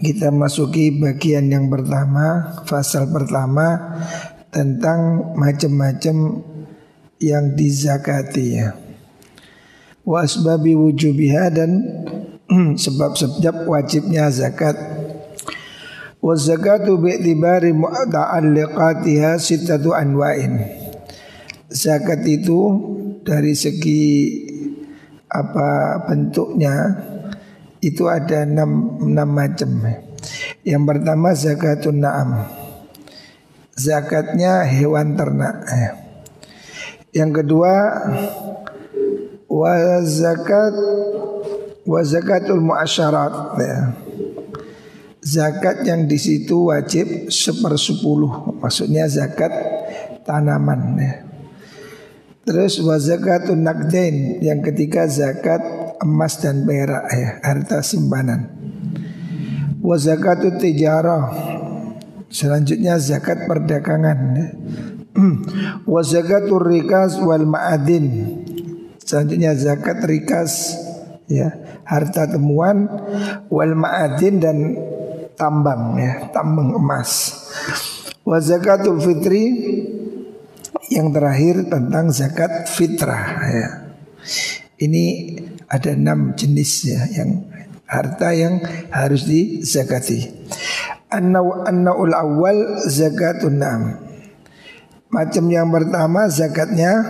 Kita 0.00 0.32
masuki 0.32 0.96
bagian 0.96 1.52
yang 1.52 1.68
pertama, 1.68 2.56
fasal 2.64 3.12
pertama 3.12 4.00
tentang 4.48 5.32
macam-macam 5.36 6.40
yang 7.20 7.52
dizakati 7.52 8.46
ya. 8.56 8.72
Wa 10.00 10.24
asbabi 10.24 10.72
wujubiha 10.72 11.52
dan 11.52 11.70
sebab-sebab 12.84 13.68
wajibnya 13.68 14.32
zakat. 14.32 14.72
Wa 16.24 16.32
zakatu 16.32 16.96
bi'tibari 16.96 17.76
mu'ta'alliqatiha 17.76 19.36
sittatu 19.36 19.92
anwa'in. 19.92 20.64
Zakat 21.68 22.24
itu 22.24 22.60
dari 23.20 23.52
segi 23.52 24.08
apa 25.28 26.02
bentuknya 26.08 27.06
itu 27.80 28.04
ada 28.06 28.44
enam, 28.44 29.00
enam 29.00 29.28
macam. 29.28 29.70
Yang 30.64 30.82
pertama 30.84 31.32
zakatun 31.32 31.96
na'am. 32.04 32.30
Zakatnya 33.72 34.68
hewan 34.68 35.16
ternak. 35.16 35.64
Yang 37.16 37.42
kedua 37.42 37.74
wa 39.48 39.72
zakat 40.04 40.74
wa 41.88 42.00
zakatul 42.04 42.60
muasyarat 42.60 43.34
ya. 43.56 43.78
Zakat 45.20 45.84
yang 45.84 46.08
di 46.08 46.16
situ 46.16 46.72
wajib 46.72 47.28
sepersepuluh, 47.28 48.56
maksudnya 48.56 49.04
zakat 49.04 49.52
tanaman 50.24 50.96
ya. 50.96 51.12
Terus 52.44 52.80
wa 52.80 52.96
zakatun 52.96 53.60
nakdain, 53.60 54.40
yang 54.40 54.64
ketiga 54.64 55.04
zakat 55.04 55.60
emas 56.00 56.40
dan 56.40 56.64
perak 56.64 57.04
ya, 57.12 57.28
harta 57.44 57.84
simpanan. 57.84 58.50
Wa 59.80 59.96
tijarah. 60.60 61.24
Selanjutnya 62.30 62.94
zakat 63.00 63.50
perdagangan 63.50 64.18
ya. 64.38 64.48
Wa 65.92 66.02
rikas 66.62 67.18
wal 67.18 67.42
ma'adin. 67.42 68.06
Selanjutnya 69.02 69.58
zakat 69.58 69.98
rikas 70.06 70.78
ya, 71.26 71.50
harta 71.82 72.30
temuan 72.30 72.86
wal 73.50 73.74
ma'adin 73.74 74.38
dan 74.38 74.58
tambang 75.34 75.98
ya, 75.98 76.30
tambang 76.30 76.78
emas. 76.78 77.42
Wa 78.22 78.38
zakatul 78.38 79.02
fitri 79.02 79.44
yang 80.94 81.10
terakhir 81.10 81.66
tentang 81.66 82.14
zakat 82.14 82.70
fitrah 82.70 83.26
ya. 83.50 83.68
Ini 84.80 85.04
ada 85.70 85.94
enam 85.94 86.34
jenis 86.34 86.90
ya 86.90 87.06
yang 87.14 87.46
harta 87.86 88.34
yang 88.34 88.58
harus 88.90 89.22
dizakati. 89.26 90.30
An-naw 91.10 91.66
an-naul 91.66 92.10
awal 92.10 92.82
zakatun 92.86 93.58
nam. 93.62 93.82
Macam 95.10 95.50
yang 95.50 95.70
pertama 95.74 96.30
zakatnya 96.30 97.02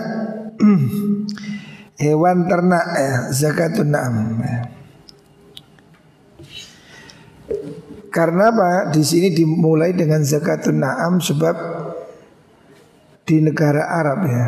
hewan 2.01 2.49
ternak 2.49 2.85
ya, 2.97 3.13
zakatun. 3.29 3.93
Ya. 3.93 4.57
Karena 8.09 8.49
apa? 8.49 8.89
Di 8.89 9.05
sini 9.05 9.29
dimulai 9.33 9.93
dengan 9.93 10.25
zakatun 10.25 10.81
naam 10.81 11.21
sebab 11.21 11.55
di 13.25 13.37
negara 13.37 13.85
Arab 13.85 14.19
ya. 14.25 14.45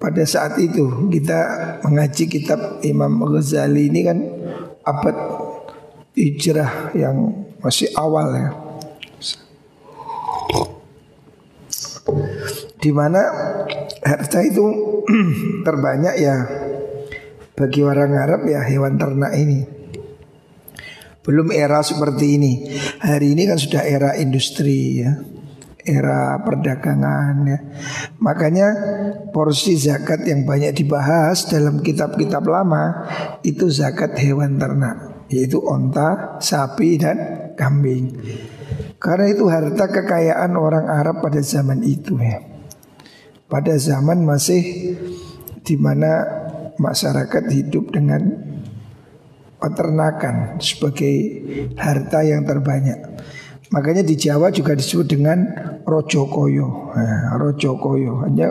Pada 0.00 0.24
saat 0.24 0.56
itu 0.56 1.12
kita 1.12 1.40
mengaji 1.84 2.24
kitab 2.24 2.80
Imam 2.80 3.20
Ghazali 3.20 3.92
ini 3.92 4.00
kan 4.00 4.18
abad 4.80 5.16
hijrah 6.16 6.96
yang 6.96 7.44
masih 7.60 7.92
awal 7.92 8.32
ya. 8.32 8.50
Di 12.80 12.88
mana 12.96 13.20
harta 14.00 14.40
itu 14.40 14.64
terbanyak 15.68 16.16
ya 16.16 16.48
bagi 17.52 17.84
orang 17.84 18.16
Arab 18.16 18.48
ya 18.48 18.64
hewan 18.64 18.96
ternak 18.96 19.36
ini. 19.36 19.68
Belum 21.20 21.52
era 21.52 21.84
seperti 21.84 22.40
ini. 22.40 22.52
Hari 23.04 23.36
ini 23.36 23.44
kan 23.44 23.60
sudah 23.60 23.84
era 23.84 24.16
industri 24.16 25.04
ya 25.04 25.12
era 25.90 26.38
perdagangan 26.46 27.34
ya. 27.42 27.58
Makanya 28.22 28.68
porsi 29.34 29.74
zakat 29.74 30.22
yang 30.22 30.46
banyak 30.46 30.70
dibahas 30.78 31.50
dalam 31.50 31.82
kitab-kitab 31.82 32.46
lama 32.46 33.10
itu 33.42 33.66
zakat 33.66 34.14
hewan 34.22 34.56
ternak, 34.62 35.26
yaitu 35.26 35.58
onta, 35.58 36.38
sapi 36.38 36.96
dan 37.02 37.18
kambing. 37.58 38.14
Karena 39.02 39.26
itu 39.32 39.50
harta 39.50 39.90
kekayaan 39.90 40.54
orang 40.54 40.86
Arab 40.86 41.24
pada 41.24 41.42
zaman 41.42 41.82
itu 41.82 42.14
ya. 42.20 42.38
Pada 43.50 43.74
zaman 43.74 44.22
masih 44.22 44.94
di 45.66 45.74
mana 45.74 46.22
masyarakat 46.78 47.44
hidup 47.50 47.90
dengan 47.90 48.50
peternakan 49.60 50.56
sebagai 50.56 51.16
harta 51.76 52.24
yang 52.24 52.48
terbanyak. 52.48 52.98
Makanya 53.70 54.02
di 54.02 54.18
Jawa 54.18 54.50
juga 54.50 54.74
disebut 54.74 55.06
dengan 55.06 55.46
Rojo 55.86 56.26
Koyo. 56.26 56.90
Nah, 56.90 57.38
Rojo 57.38 57.78
Koyo 57.78 58.26
hanya 58.26 58.50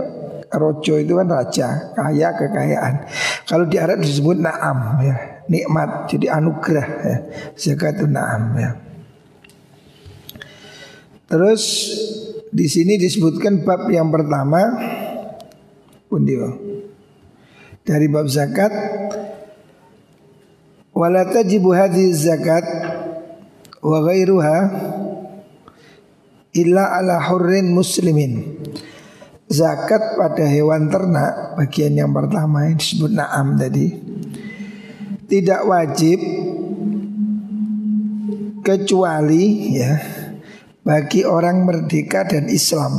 Rojo 0.49 0.97
itu 0.97 1.13
kan 1.13 1.27
raja, 1.29 1.93
kaya 1.93 2.33
kekayaan. 2.33 3.05
Kalau 3.45 3.69
di 3.69 3.77
Arab 3.77 4.01
disebut 4.01 4.41
naam 4.41 4.97
ya, 5.03 5.45
nikmat, 5.45 6.09
jadi 6.09 6.41
anugerah 6.41 6.87
ya. 7.05 7.17
Zakat 7.53 8.01
itu 8.01 8.07
naam 8.09 8.57
ya. 8.57 8.71
Terus 11.29 11.63
di 12.49 12.65
sini 12.65 12.97
disebutkan 12.97 13.61
bab 13.61 13.85
yang 13.93 14.09
pertama 14.09 14.65
pundio 16.09 16.57
dari 17.85 18.09
bab 18.09 18.25
zakat 18.25 18.73
wala 20.97 21.29
tajibu 21.29 21.77
zakat 22.17 22.65
wa 23.85 23.97
ghairuha 24.01 24.57
illa 26.53 26.97
ala 26.97 27.21
hurrin 27.29 27.73
muslimin. 27.73 28.61
Zakat 29.49 30.13
pada 30.13 30.45
hewan 30.45 30.93
ternak 30.93 31.57
bagian 31.57 31.97
yang 31.97 32.13
pertama 32.13 32.69
yang 32.69 32.77
disebut 32.77 33.09
na'am 33.09 33.57
tadi 33.57 33.97
tidak 35.25 35.61
wajib 35.65 36.21
kecuali 38.61 39.73
ya 39.77 39.97
bagi 40.85 41.21
orang 41.25 41.65
merdeka 41.65 42.25
dan 42.25 42.49
Islam. 42.49 42.97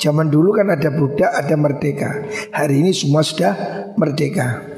Zaman 0.00 0.32
dulu 0.32 0.56
kan 0.56 0.72
ada 0.74 0.90
budak, 0.90 1.28
ada 1.28 1.54
merdeka. 1.54 2.24
Hari 2.50 2.82
ini 2.82 2.90
semua 2.90 3.22
sudah 3.22 3.54
merdeka. 3.94 4.71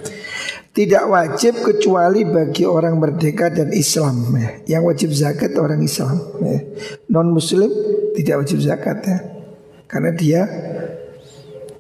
Tidak 0.75 1.07
wajib 1.07 1.63
kecuali 1.63 2.27
bagi 2.27 2.67
orang 2.67 2.99
merdeka 2.99 3.47
dan 3.47 3.71
Islam 3.71 4.27
ya. 4.35 4.51
Yang 4.75 4.83
wajib 4.91 5.11
zakat 5.15 5.55
orang 5.55 5.79
Islam 5.87 6.19
ya. 6.43 6.67
Non 7.15 7.31
muslim 7.31 7.71
tidak 8.19 8.43
wajib 8.43 8.59
zakat 8.59 8.99
ya. 9.07 9.19
Karena 9.87 10.11
dia 10.19 10.43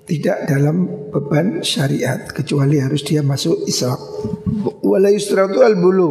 tidak 0.06 0.46
dalam 0.46 1.08
beban 1.10 1.64
syariat 1.64 2.22
Kecuali 2.30 2.78
harus 2.78 3.02
dia 3.02 3.26
masuk 3.26 3.66
Islam. 3.66 3.98
Bulu 4.62 6.10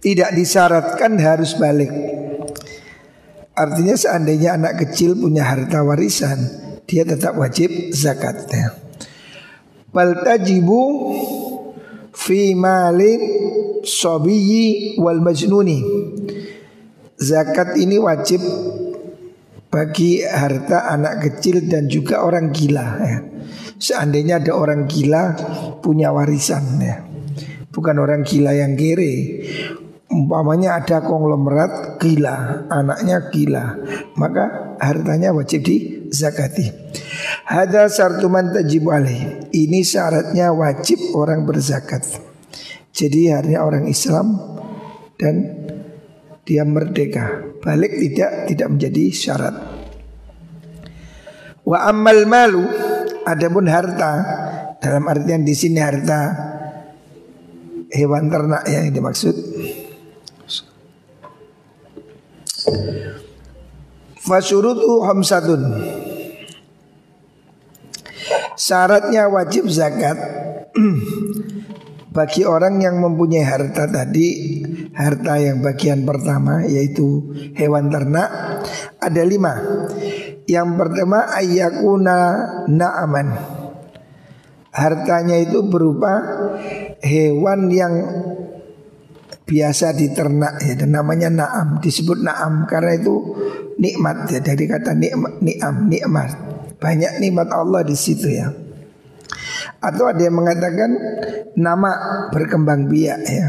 Tidak 0.00 0.30
disyaratkan 0.32 1.20
harus 1.20 1.52
balik. 1.60 1.92
Artinya 3.52 3.92
seandainya 3.92 4.56
anak 4.56 4.88
kecil 4.88 5.20
punya 5.20 5.52
harta 5.52 5.84
warisan 5.84 6.38
Dia 6.88 7.04
tetap 7.04 7.36
wajib 7.36 7.92
zakat 7.92 8.48
ya 8.48 8.85
bal 9.96 10.20
tajibu 10.20 10.80
fi 12.12 12.52
malin 12.52 13.20
sobiyi 13.80 15.00
wal 15.00 15.24
majnuni 15.24 15.80
zakat 17.16 17.80
ini 17.80 17.96
wajib 17.96 18.44
bagi 19.72 20.24
harta 20.24 20.92
anak 20.92 21.24
kecil 21.24 21.64
dan 21.68 21.88
juga 21.88 22.24
orang 22.24 22.52
gila 22.52 22.86
ya. 23.02 23.18
Seandainya 23.76 24.40
ada 24.40 24.56
orang 24.56 24.88
gila 24.88 25.36
punya 25.84 26.08
warisan 26.08 26.80
ya. 26.80 27.04
bukan 27.76 28.00
orang 28.00 28.24
gila 28.24 28.56
yang 28.56 28.72
kere. 28.72 29.44
Umpamanya 30.08 30.80
ada 30.80 31.04
konglomerat 31.04 32.00
gila, 32.00 32.64
anaknya 32.72 33.28
gila, 33.28 33.64
maka 34.16 34.78
hartanya 34.80 35.34
wajib 35.34 35.66
di 35.66 36.08
zakati. 36.08 36.72
Hada 37.44 37.92
sartuman 37.92 38.54
tajib 38.54 38.88
alaih. 38.88 39.52
Ini 39.52 39.84
syaratnya 39.84 40.54
wajib 40.56 41.12
orang 41.12 41.44
berzakat. 41.44 42.06
Jadi 42.96 43.28
harinya 43.28 43.60
orang 43.60 43.84
Islam 43.90 44.40
dan 45.20 45.34
dia 46.48 46.64
merdeka. 46.64 47.44
Balik 47.60 48.00
tidak 48.00 48.48
tidak 48.48 48.68
menjadi 48.72 49.04
syarat. 49.12 49.56
Wa 51.66 51.90
amal 51.90 52.24
malu 52.24 52.64
adapun 53.26 53.66
harta 53.66 54.12
dalam 54.78 55.04
artian 55.10 55.42
di 55.42 55.52
sini 55.52 55.82
harta 55.82 56.20
hewan 57.90 58.30
ternak 58.30 58.62
yang 58.70 58.94
dimaksud 58.94 59.34
Fasyurutu 64.26 65.06
hamsatun 65.06 65.62
Syaratnya 68.56 69.28
wajib 69.28 69.68
zakat. 69.68 70.16
Bagi 72.16 72.48
orang 72.48 72.80
yang 72.80 72.96
mempunyai 72.96 73.44
harta 73.44 73.84
tadi 73.92 74.56
Harta 74.96 75.36
yang 75.36 75.60
bagian 75.60 76.08
pertama 76.08 76.64
yaitu 76.64 77.36
hewan 77.52 77.92
ternak 77.92 78.32
Ada 78.96 79.20
lima. 79.28 79.52
Yang 80.48 80.68
pertama 80.80 81.28
ayakuna 81.36 82.18
na'aman. 82.64 83.28
Hartanya 84.72 85.36
itu 85.36 85.60
berupa 85.68 86.24
hewan 87.04 87.68
yang 87.68 87.94
biasa 89.44 89.92
diternak 89.92 90.64
ya 90.64 90.80
dan 90.80 90.96
namanya 90.96 91.28
naam. 91.28 91.84
Disebut 91.84 92.24
naam 92.24 92.64
karena 92.64 92.96
itu 92.96 93.14
nikmat 93.76 94.32
ya 94.32 94.40
dari 94.40 94.64
kata 94.64 94.96
nikmat 94.96 95.44
niam 95.44 95.92
nikmat 95.92 96.55
banyak 96.76 97.20
nikmat 97.20 97.48
Allah 97.52 97.82
di 97.82 97.96
situ 97.96 98.28
ya. 98.28 98.52
Atau 99.80 100.08
ada 100.08 100.20
yang 100.20 100.36
mengatakan 100.36 100.90
nama 101.56 101.90
berkembang 102.32 102.88
biak 102.88 103.20
ya. 103.26 103.46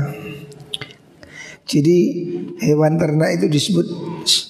Jadi 1.68 2.00
hewan 2.64 2.96
ternak 2.96 3.36
itu 3.36 3.52
disebut 3.52 3.88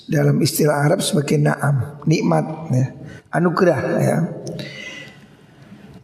dalam 0.06 0.38
istilah 0.38 0.86
Arab 0.86 1.02
sebagai 1.02 1.42
naam 1.42 2.02
nikmat 2.06 2.46
ya. 2.70 2.88
Anugerah 3.34 3.82
ya. 3.98 4.18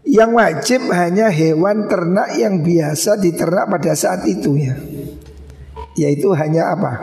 Yang 0.03 0.31
wajib 0.35 0.81
hanya 0.89 1.29
hewan 1.29 1.85
ternak 1.87 2.35
yang 2.35 2.65
biasa 2.65 3.21
diternak 3.21 3.69
pada 3.69 3.93
saat 3.93 4.25
itu 4.25 4.57
ya. 4.57 4.73
Yaitu 5.93 6.33
hanya 6.33 6.73
apa? 6.73 6.93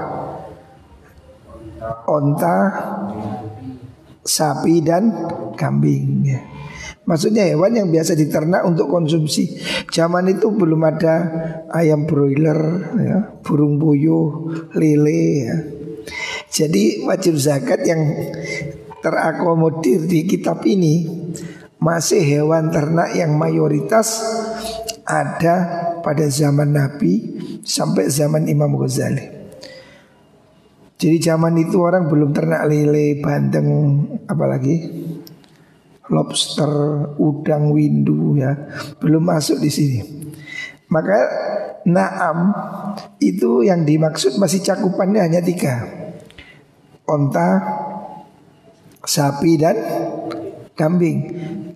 Onta, 2.10 2.56
sapi 4.24 4.84
dan 4.84 5.12
kambing. 5.56 6.24
Ya. 6.24 6.40
Maksudnya 7.08 7.48
hewan 7.48 7.74
yang 7.74 7.88
biasa 7.90 8.14
diternak 8.14 8.62
untuk 8.62 8.86
konsumsi. 8.86 9.58
Zaman 9.90 10.30
itu 10.30 10.52
belum 10.52 10.84
ada 10.84 11.14
ayam 11.72 12.06
broiler, 12.06 12.60
ya, 13.00 13.18
burung 13.42 13.80
puyuh, 13.80 14.52
lele. 14.76 15.24
Ya. 15.42 15.56
Jadi 16.50 17.02
wajib 17.06 17.34
zakat 17.40 17.82
yang 17.86 18.00
terakomodir 19.00 20.04
di 20.04 20.28
kitab 20.28 20.62
ini 20.68 21.08
masih 21.80 22.20
hewan 22.20 22.68
ternak 22.68 23.16
yang 23.16 23.34
mayoritas 23.40 24.20
ada 25.08 25.56
pada 26.04 26.28
zaman 26.28 26.76
Nabi 26.76 27.40
sampai 27.64 28.12
zaman 28.12 28.46
Imam 28.46 28.76
Ghazali. 28.76 29.39
Jadi 31.00 31.16
zaman 31.16 31.56
itu 31.56 31.80
orang 31.80 32.12
belum 32.12 32.36
ternak 32.36 32.68
lele, 32.68 33.24
bandeng, 33.24 33.68
apalagi 34.28 34.84
lobster, 36.12 36.68
udang, 37.16 37.72
windu 37.72 38.36
ya, 38.36 38.52
belum 39.00 39.24
masuk 39.24 39.64
di 39.64 39.70
sini. 39.72 40.00
Maka 40.92 41.18
naam 41.88 42.52
itu 43.16 43.64
yang 43.64 43.88
dimaksud 43.88 44.36
masih 44.36 44.60
cakupannya 44.60 45.24
hanya 45.24 45.40
tiga, 45.40 45.88
onta, 47.08 47.48
sapi 49.00 49.56
dan 49.56 49.76
kambing. 50.76 51.18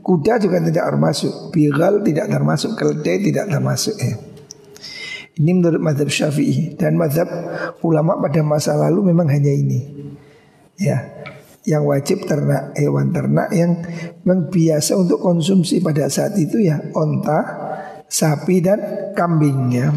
Kuda 0.05 0.37
juga 0.37 0.61
tidak 0.61 0.85
termasuk, 0.85 1.49
bigal 1.49 2.05
tidak 2.05 2.29
termasuk, 2.29 2.77
keledai 2.77 3.25
tidak 3.25 3.49
termasuk 3.49 3.97
ya. 3.97 4.34
Ini 5.35 5.51
menurut 5.51 5.83
madhab 5.83 6.07
syafi'i. 6.07 6.79
Dan 6.79 6.95
madhab 6.95 7.27
ulama 7.83 8.19
pada 8.23 8.41
masa 8.47 8.79
lalu 8.79 9.11
memang 9.11 9.27
hanya 9.27 9.51
ini. 9.51 9.81
Ya 10.79 11.11
Yang 11.65 11.83
wajib 11.91 12.19
ternak 12.29 12.77
hewan 12.77 13.11
ternak 13.11 13.49
yang 13.51 13.83
memang 14.23 14.53
biasa 14.53 15.01
untuk 15.01 15.19
konsumsi 15.19 15.81
pada 15.81 16.13
saat 16.13 16.37
itu 16.37 16.61
ya 16.61 16.77
Onta, 16.93 17.41
sapi 18.05 18.61
dan 18.61 18.79
kambing 19.17 19.73
ya. 19.73 19.89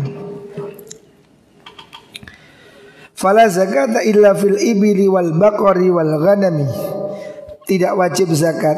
Fala 3.17 3.49
zakat 3.49 3.97
illa 4.05 4.37
fil 4.37 4.61
ibili 4.61 5.09
wal 5.09 5.35
baqari 5.35 5.89
wal 5.89 6.21
ghanami. 6.21 6.69
Tidak 7.67 7.93
wajib 7.99 8.31
zakat 8.31 8.77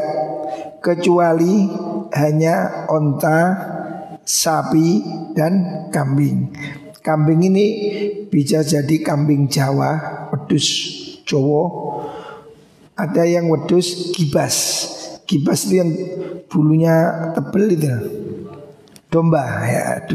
Kecuali 0.80 1.68
hanya 2.16 2.88
onta, 2.88 3.40
sapi 4.30 5.02
dan 5.34 5.90
kambing. 5.90 6.54
Kambing 7.02 7.42
ini 7.50 7.66
bisa 8.30 8.62
jadi 8.62 9.02
kambing 9.02 9.50
Jawa, 9.50 10.30
wedus 10.30 10.68
Jawa. 11.26 11.66
Ada 12.94 13.26
yang 13.26 13.50
wedus 13.50 14.14
kibas. 14.14 14.86
Kibas 15.26 15.66
itu 15.66 15.82
yang 15.82 15.90
bulunya 16.46 17.30
tebel 17.34 17.74
itu. 17.74 17.96
Domba 19.10 19.66
ya, 19.66 20.06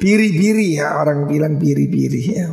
biri-biri 0.00 0.80
ya 0.80 0.96
orang 0.96 1.28
bilang 1.28 1.60
biri-biri 1.60 2.22
ya. 2.32 2.48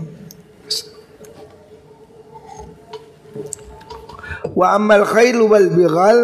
Wa 4.51 4.75
amal 4.75 5.07
khailu 5.07 5.47
wal 5.47 5.71
bighal 5.71 6.19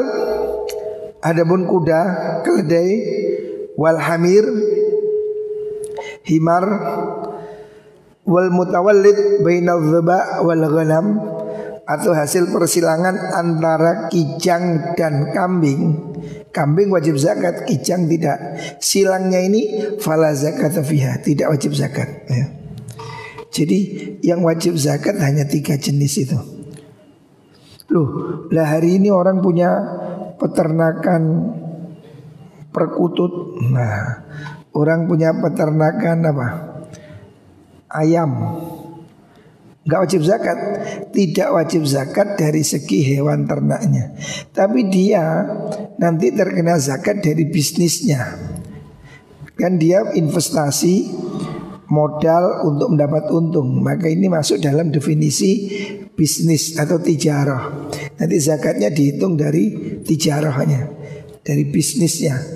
Adapun 1.26 1.66
kuda, 1.66 2.02
keledai, 2.46 2.94
wal 3.76 4.00
hamir 4.00 4.44
himar 6.26 6.66
wal 8.26 8.50
mutawallid 8.50 9.46
bainal 9.46 9.80
dhaba 9.84 10.42
wal 10.42 10.66
ghanam 10.72 11.06
atau 11.86 12.18
hasil 12.18 12.50
persilangan 12.50 13.14
antara 13.38 14.10
kijang 14.10 14.98
dan 14.98 15.30
kambing. 15.30 16.02
Kambing 16.50 16.90
wajib 16.90 17.22
zakat, 17.22 17.70
kijang 17.70 18.10
tidak. 18.10 18.58
Silangnya 18.82 19.46
ini 19.46 19.94
fala 20.02 20.34
zakat 20.34 20.74
fiha, 20.82 21.22
tidak 21.22 21.54
wajib 21.54 21.78
zakat 21.78 22.26
ya. 22.26 22.50
Jadi 23.54 23.80
yang 24.26 24.42
wajib 24.42 24.76
zakat 24.76 25.16
hanya 25.22 25.46
tiga 25.46 25.78
jenis 25.78 26.26
itu. 26.28 26.40
Loh, 27.94 28.10
lah 28.50 28.66
hari 28.66 28.98
ini 28.98 29.14
orang 29.14 29.40
punya 29.46 29.70
peternakan 30.42 31.54
perkutut. 32.76 33.64
Nah, 33.72 34.28
orang 34.76 35.08
punya 35.08 35.32
peternakan 35.32 36.18
apa? 36.28 36.48
Ayam. 37.88 38.32
Gak 39.86 40.02
wajib 40.02 40.26
zakat 40.26 40.58
Tidak 41.14 41.50
wajib 41.54 41.86
zakat 41.86 42.42
dari 42.42 42.66
segi 42.66 43.06
hewan 43.06 43.46
ternaknya 43.46 44.18
Tapi 44.50 44.90
dia 44.90 45.46
nanti 46.02 46.34
terkena 46.34 46.82
zakat 46.82 47.22
dari 47.22 47.46
bisnisnya 47.46 48.34
Kan 49.54 49.78
dia 49.78 50.10
investasi 50.18 51.06
modal 51.94 52.66
untuk 52.66 52.98
mendapat 52.98 53.30
untung 53.30 53.86
Maka 53.86 54.10
ini 54.10 54.26
masuk 54.26 54.58
dalam 54.58 54.90
definisi 54.90 55.70
bisnis 56.18 56.82
atau 56.82 56.98
tijarah 56.98 57.94
Nanti 58.18 58.42
zakatnya 58.42 58.90
dihitung 58.90 59.38
dari 59.38 60.02
tijarahnya 60.02 60.82
Dari 61.46 61.62
bisnisnya 61.70 62.55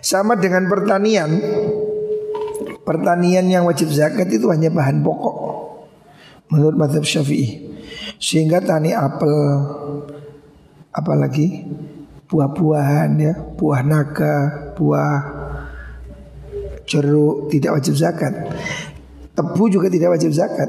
sama 0.00 0.38
dengan 0.38 0.66
pertanian. 0.66 1.30
Pertanian 2.82 3.44
yang 3.44 3.68
wajib 3.68 3.92
zakat 3.92 4.32
itu 4.32 4.48
hanya 4.48 4.72
bahan 4.72 5.04
pokok. 5.04 5.36
Menurut 6.48 6.76
madhab 6.80 7.04
syafi'i. 7.04 7.68
Sehingga 8.16 8.58
tani 8.64 8.90
apel 8.96 9.36
Apalagi 10.90 11.68
Buah-buahan 12.28 13.10
ya 13.20 13.32
Buah 13.54 13.82
naga 13.84 14.36
Buah 14.74 15.18
jeruk 16.88 17.52
Tidak 17.52 17.70
wajib 17.70 17.94
zakat. 17.94 18.32
Tebu 19.36 19.70
juga 19.70 19.86
tidak 19.86 20.18
wajib 20.18 20.34
zakat 20.34 20.66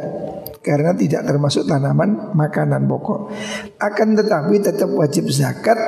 karena 0.59 0.91
tidak 0.93 1.25
termasuk 1.25 1.65
tanaman 1.65 2.35
makanan 2.35 2.85
pokok. 2.85 3.33
Akan 3.79 4.13
tetapi 4.13 4.61
tetap 4.61 4.91
wajib 4.93 5.31
zakat 5.31 5.79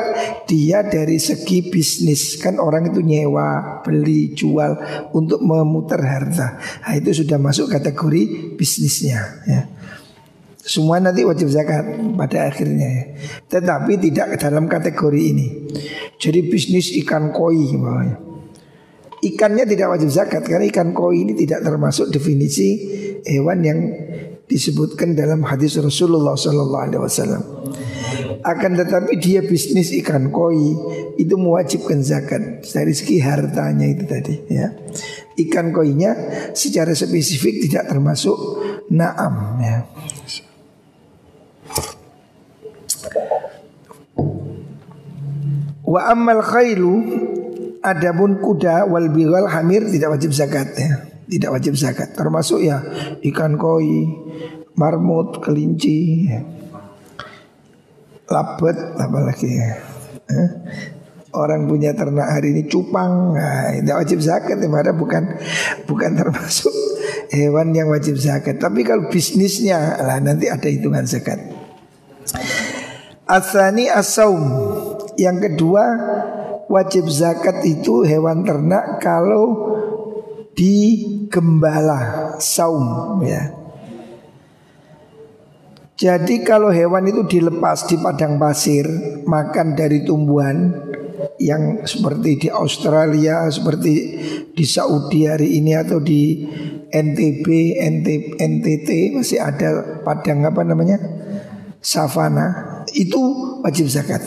dia 0.51 0.84
dari 0.84 1.15
segi 1.15 1.72
bisnis 1.72 2.36
kan 2.43 2.60
orang 2.60 2.91
itu 2.91 3.00
nyewa, 3.00 3.79
beli, 3.88 4.36
jual 4.36 4.75
untuk 5.15 5.39
memutar 5.39 6.03
harta. 6.03 6.60
Nah, 6.60 6.93
itu 7.00 7.24
sudah 7.24 7.39
masuk 7.39 7.72
kategori 7.72 8.51
bisnisnya 8.60 9.48
ya. 9.48 9.62
Semua 10.62 11.00
nanti 11.00 11.24
wajib 11.24 11.48
zakat 11.48 11.88
pada 12.20 12.51
akhirnya 12.51 12.86
ya. 12.91 13.05
Tetapi 13.48 13.96
tidak 14.12 14.36
dalam 14.38 14.67
kategori 14.67 15.22
ini. 15.24 15.48
Jadi 16.20 16.39
bisnis 16.51 16.91
ikan 17.01 17.31
koi 17.31 17.72
bawahnya. 17.79 18.20
Ikannya 19.24 19.65
tidak 19.65 19.88
wajib 19.98 20.12
zakat 20.12 20.43
karena 20.43 20.67
ikan 20.67 20.91
koi 20.91 21.24
ini 21.24 21.34
tidak 21.34 21.63
termasuk 21.63 22.12
definisi 22.12 22.77
hewan 23.24 23.60
yang 23.63 23.79
disebutkan 24.51 25.15
dalam 25.15 25.48
hadis 25.48 25.79
Rasulullah 25.79 26.36
Sallallahu 26.36 26.84
Alaihi 26.91 27.01
Wasallam. 27.01 27.60
Akan 28.41 28.77
tetapi 28.77 29.17
dia 29.17 29.41
bisnis 29.45 29.93
ikan 30.01 30.29
koi 30.33 30.73
itu 31.17 31.35
mewajibkan 31.37 32.01
zakat 32.01 32.65
dari 32.67 32.93
segi 32.95 33.21
hartanya 33.21 33.85
itu 33.87 34.03
tadi 34.07 34.35
ya. 34.49 34.71
Ikan 35.37 35.71
koinya 35.71 36.11
secara 36.51 36.91
spesifik 36.91 37.67
tidak 37.69 37.91
termasuk 37.91 38.37
naam 38.91 39.59
ya. 39.61 39.77
Wa 45.81 46.07
ammal 46.11 46.39
khailu 46.39 46.93
adapun 47.83 48.39
kuda 48.39 48.87
wal 48.87 49.11
bigal 49.11 49.49
hamir 49.51 49.89
tidak 49.91 50.15
wajib 50.15 50.31
zakat 50.31 50.71
ya 50.77 51.11
tidak 51.31 51.49
wajib 51.55 51.73
zakat. 51.79 52.11
Termasuk 52.11 52.59
ya 52.59 52.83
ikan 53.23 53.55
koi, 53.55 54.03
marmut, 54.75 55.39
kelinci, 55.39 56.27
labet, 58.31 58.77
apalagi 58.95 59.50
ya. 59.51 59.71
Orang 61.31 61.67
punya 61.67 61.95
ternak 61.95 62.27
hari 62.27 62.51
ini 62.51 62.67
cupang, 62.67 63.35
nah, 63.35 63.71
tidak 63.71 64.03
wajib 64.03 64.19
zakat, 64.19 64.59
ya, 64.59 64.91
bukan 64.95 65.23
bukan 65.88 66.11
termasuk 66.15 66.71
hewan 67.31 67.71
yang 67.71 67.88
wajib 67.88 68.19
zakat. 68.19 68.59
Tapi 68.59 68.83
kalau 68.83 69.07
bisnisnya, 69.07 69.95
lah 70.00 70.19
nanti 70.19 70.51
ada 70.51 70.67
hitungan 70.67 71.07
zakat. 71.07 71.39
Asani 73.27 73.88
asaum. 73.88 74.43
Yang 75.15 75.51
kedua 75.51 75.83
wajib 76.67 77.07
zakat 77.07 77.63
itu 77.63 78.03
hewan 78.03 78.43
ternak 78.43 79.00
kalau 79.00 79.71
di 80.51 80.75
gembala 81.31 82.35
saum 82.43 83.19
ya. 83.23 83.60
Jadi 86.01 86.41
kalau 86.41 86.74
hewan 86.74 87.05
itu 87.05 87.22
dilepas 87.29 87.86
di 87.86 88.01
padang 88.01 88.41
pasir 88.41 88.89
makan 89.22 89.77
dari 89.77 90.01
tumbuhan 90.01 90.74
yang 91.38 91.86
seperti 91.86 92.41
di 92.41 92.50
Australia, 92.50 93.46
seperti 93.53 93.93
di 94.50 94.65
Saudi 94.65 95.29
hari 95.29 95.62
ini 95.62 95.77
atau 95.77 96.01
di 96.01 96.41
NTB, 96.89 97.46
NT, 97.77 98.08
NTT 98.41 98.89
masih 99.13 99.46
ada 99.46 100.01
padang 100.01 100.41
apa 100.41 100.65
namanya? 100.65 100.98
savana 101.77 102.81
itu 102.98 103.22
wajib 103.62 103.86
zakat. 103.86 104.25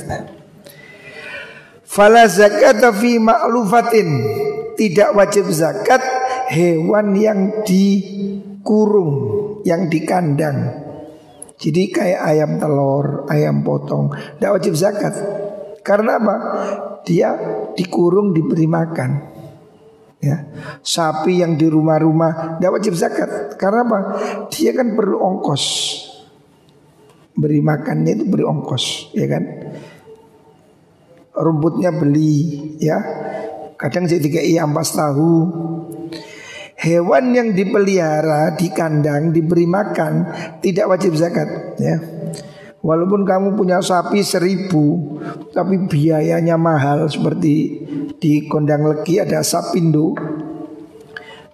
Fala 1.83 2.31
zakat 2.31 2.83
fi 2.99 3.19
ma'lufatin 3.19 4.09
tidak 4.79 5.11
wajib 5.11 5.51
zakat 5.51 6.03
hewan 6.55 7.19
yang 7.19 7.67
dikurung, 7.67 9.11
yang 9.67 9.91
dikandang. 9.91 10.84
Jadi 11.55 11.83
kayak 11.95 12.21
ayam 12.21 12.51
telur, 12.59 13.25
ayam 13.31 13.63
potong, 13.63 14.11
tidak 14.11 14.59
wajib 14.59 14.75
zakat. 14.75 15.15
Karena 15.87 16.19
apa? 16.19 16.37
Dia 17.07 17.31
dikurung 17.79 18.35
diberi 18.35 18.67
makan. 18.67 19.11
Ya. 20.19 20.49
Sapi 20.81 21.45
yang 21.45 21.61
di 21.61 21.69
rumah-rumah 21.69 22.59
tidak 22.59 22.73
wajib 22.81 22.95
zakat. 22.97 23.55
Karena 23.61 23.85
apa? 23.87 23.99
Dia 24.51 24.75
kan 24.75 24.97
perlu 24.97 25.21
ongkos. 25.21 25.65
Beri 27.35 27.61
makannya 27.63 28.19
itu 28.19 28.25
beri 28.31 28.45
ongkos, 28.47 29.15
ya 29.15 29.27
kan? 29.27 29.43
Rumputnya 31.35 31.91
beli, 31.91 32.79
ya 32.79 32.99
Kadang 33.75 34.07
saya 34.07 34.23
dikai 34.23 34.55
ampas 34.57 34.95
tahu 34.95 35.51
Hewan 36.75 37.31
yang 37.31 37.55
dipelihara 37.55 38.59
di 38.59 38.69
kandang 38.75 39.31
diberi 39.31 39.65
makan 39.65 40.27
tidak 40.59 40.91
wajib 40.91 41.15
zakat 41.15 41.79
ya. 41.79 41.97
Walaupun 42.85 43.25
kamu 43.25 43.57
punya 43.57 43.81
sapi 43.81 44.21
seribu 44.21 45.17
Tapi 45.57 45.89
biayanya 45.89 46.61
mahal 46.61 47.09
Seperti 47.09 47.81
di 48.21 48.45
kondang 48.45 48.85
legi 48.85 49.17
ada 49.17 49.41
sapindo 49.41 50.13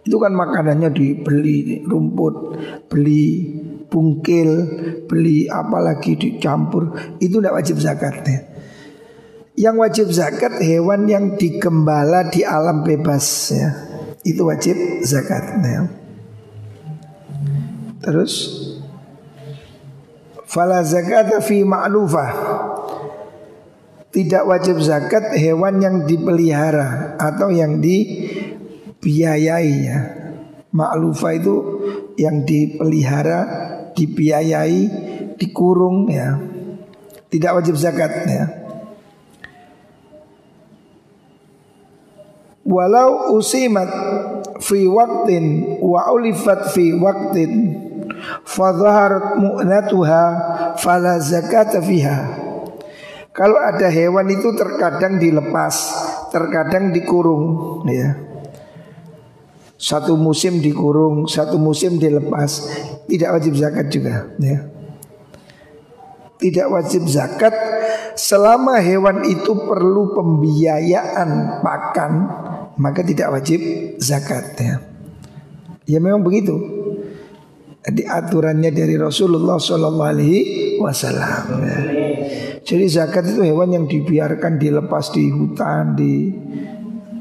Itu 0.03 0.19
kan 0.19 0.35
makanannya 0.35 0.91
dibeli 0.91 1.87
rumput 1.87 2.35
Beli 2.91 3.47
bungkil 3.87 4.51
Beli 5.07 5.47
apalagi 5.47 6.19
dicampur 6.19 6.91
Itu 7.23 7.39
tidak 7.39 7.63
wajib 7.63 7.79
zakat 7.79 8.27
ya. 8.27 8.41
Yang 9.55 9.77
wajib 9.77 10.07
zakat 10.11 10.59
hewan 10.59 11.07
yang 11.07 11.39
digembala 11.39 12.27
di 12.33 12.43
alam 12.43 12.81
bebas 12.81 13.27
ya. 13.53 13.90
Itu 14.21 14.45
wajib 14.45 15.01
zakat 15.01 15.65
ya. 15.65 15.89
Terus? 18.05 18.33
Fala 20.45 20.85
zakat 20.85 21.41
fi 21.41 21.65
ma'lufah. 21.65 22.33
Tidak 24.11 24.43
wajib 24.43 24.83
zakat 24.83 25.39
hewan 25.39 25.79
yang 25.79 26.03
dipelihara 26.03 27.15
Atau 27.15 27.55
yang 27.55 27.79
dibiayai 27.79 29.75
ya 29.87 29.99
Ma'lufah 30.75 31.39
itu 31.39 31.55
yang 32.19 32.43
dipelihara 32.43 33.47
Dibiayai 33.95 34.91
Dikurung 35.39 36.11
ya. 36.11 36.43
Tidak 37.31 37.55
wajib 37.55 37.79
zakat 37.79 38.27
ya 38.27 38.60
walau 42.71 43.35
usimat 43.35 43.91
fi 44.63 44.87
waktin 44.87 45.77
wa 45.83 46.07
ulifat 46.15 46.71
fi 46.71 46.95
waktin 46.95 47.75
fadhaharat 48.47 49.43
mu'natuha 49.43 50.25
fala 50.79 51.19
zakata 51.19 51.83
fiha. 51.83 52.39
Kalau 53.35 53.59
ada 53.59 53.91
hewan 53.91 54.27
itu 54.31 54.55
terkadang 54.55 55.19
dilepas 55.19 55.75
terkadang 56.31 56.95
dikurung 56.95 57.83
ya. 57.91 58.15
Satu 59.81 60.15
musim 60.15 60.61
dikurung 60.63 61.25
satu 61.27 61.57
musim 61.59 61.97
dilepas 61.97 62.69
tidak 63.09 63.41
wajib 63.41 63.57
zakat 63.57 63.89
juga 63.89 64.29
ya 64.37 64.80
tidak 66.41 66.67
wajib 66.73 67.05
zakat 67.07 67.53
selama 68.17 68.81
hewan 68.81 69.23
itu 69.29 69.53
perlu 69.55 70.17
pembiayaan 70.17 71.61
pakan 71.61 72.13
maka 72.81 73.05
tidak 73.05 73.29
wajib 73.29 73.61
zakat 74.01 74.57
ya. 74.57 74.75
Ya 75.85 75.99
memang 76.01 76.25
begitu. 76.25 76.57
Di 77.81 78.05
aturannya 78.05 78.73
dari 78.73 78.97
Rasulullah 78.97 79.57
Shallallahu 79.57 80.11
Alaihi 80.13 80.41
Wasallam. 80.81 81.45
Ya. 81.65 81.79
Jadi 82.61 82.85
zakat 82.89 83.25
itu 83.29 83.41
hewan 83.45 83.73
yang 83.73 83.85
dibiarkan 83.89 84.61
dilepas 84.61 85.13
di 85.13 85.33
hutan, 85.33 85.97
di 85.97 86.29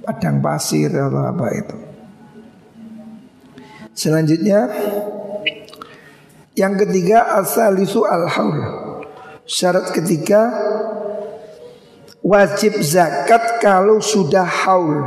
padang 0.03 0.43
pasir 0.43 0.91
atau 0.91 1.23
apa 1.23 1.47
itu. 1.55 1.77
Selanjutnya 3.95 4.67
yang 6.55 6.75
ketiga 6.75 7.39
asalisu 7.39 8.03
al 8.07 8.27
haul. 8.27 8.88
Syarat 9.49 9.89
ketiga 9.97 10.53
wajib 12.21 12.85
zakat 12.85 13.57
kalau 13.57 13.97
sudah 13.97 14.45
haul. 14.45 15.01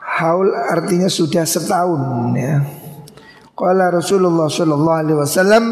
Haul 0.00 0.48
artinya 0.48 1.12
sudah 1.12 1.44
setahun 1.44 2.32
ya. 2.32 2.64
Qala 3.52 3.92
Rasulullah 3.92 4.48
sallallahu 4.48 4.96
alaihi 4.96 5.18
wasallam 5.20 5.64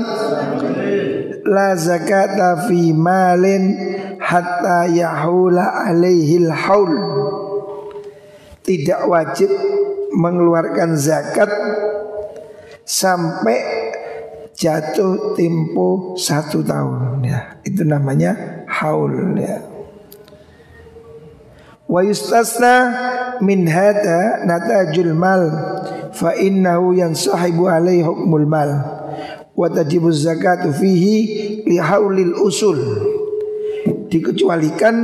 la 1.49 1.73
zakata 1.81 2.69
fi 2.69 2.93
malin 2.93 3.73
hatta 4.21 4.85
yahula 4.93 5.89
alaihi 5.89 6.45
haul. 6.45 6.93
Tidak 8.61 9.09
wajib 9.09 9.49
mengeluarkan 10.13 10.93
zakat 11.01 11.49
sampai 12.85 13.72
jatuh 14.63 15.35
tempo 15.35 16.15
satu 16.15 16.63
tahun 16.63 17.27
ya. 17.27 17.59
Itu 17.67 17.83
namanya 17.83 18.63
haul 18.71 19.35
ya. 19.35 19.59
Wa 21.91 22.07
yustasna 22.07 22.75
min 23.43 23.67
hada 23.67 24.47
natajul 24.47 25.19
mal 25.19 25.51
fa 26.15 26.39
innahu 26.39 26.95
yansahibu 26.95 27.67
alaihi 27.67 28.07
hukmul 28.07 28.47
mal 28.47 28.71
wa 29.53 29.67
tajibu 29.69 30.09
zakatu 30.09 30.73
fihi 30.73 31.17
li 31.67 31.77
haulil 31.77 32.39
usul 32.39 32.79
dikecualikan 34.09 34.95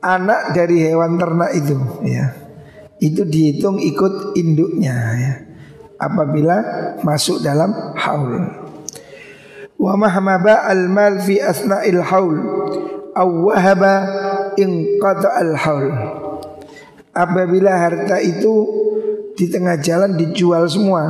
anak 0.00 0.56
dari 0.56 0.84
hewan 0.84 1.16
ternak 1.16 1.50
itu 1.56 1.76
ya 2.04 2.32
itu 3.00 3.24
dihitung 3.24 3.80
ikut 3.80 4.36
induknya 4.36 4.96
ya 5.16 5.34
apabila 6.06 6.56
masuk 7.00 7.40
dalam 7.40 7.72
haul. 7.96 8.44
Wa 9.80 9.98
mahmaba 9.98 10.68
al 10.70 10.86
mal 10.86 11.18
fi 11.20 11.42
asna'il 11.42 12.00
haul 12.00 12.36
aw 13.14 13.28
wahaba 13.28 13.94
in 14.60 15.00
al 15.02 15.52
haul. 15.58 15.88
Apabila 17.14 17.70
harta 17.78 18.18
itu 18.18 18.66
di 19.34 19.46
tengah 19.50 19.78
jalan 19.78 20.18
dijual 20.18 20.66
semua 20.66 21.02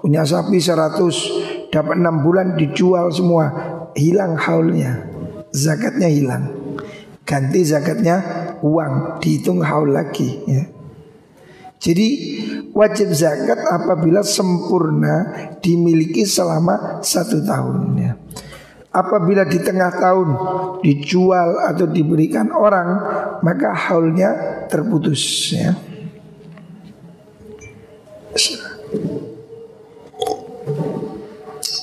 punya 0.00 0.24
sapi 0.24 0.60
100 0.60 1.72
dapat 1.72 1.96
6 2.00 2.24
bulan 2.24 2.56
dijual 2.56 3.08
semua 3.12 3.44
hilang 3.96 4.36
haulnya. 4.36 5.04
Zakatnya 5.54 6.08
hilang. 6.10 6.44
Ganti 7.24 7.64
zakatnya 7.64 8.20
uang 8.60 9.20
dihitung 9.20 9.64
haul 9.64 9.96
lagi 9.96 10.44
ya 10.44 10.73
jadi 11.84 12.08
wajib 12.72 13.12
zakat 13.12 13.60
apabila 13.60 14.24
sempurna 14.24 15.52
dimiliki 15.60 16.24
selama 16.24 17.04
satu 17.04 17.44
tahun 17.44 17.92
ya. 18.00 18.12
Apabila 18.88 19.44
di 19.44 19.60
tengah 19.60 19.92
tahun 19.92 20.28
dijual 20.80 21.60
atau 21.60 21.84
diberikan 21.84 22.48
orang 22.56 22.88
maka 23.44 23.76
haulnya 23.76 24.64
terputus 24.72 25.52
ya. 25.52 25.76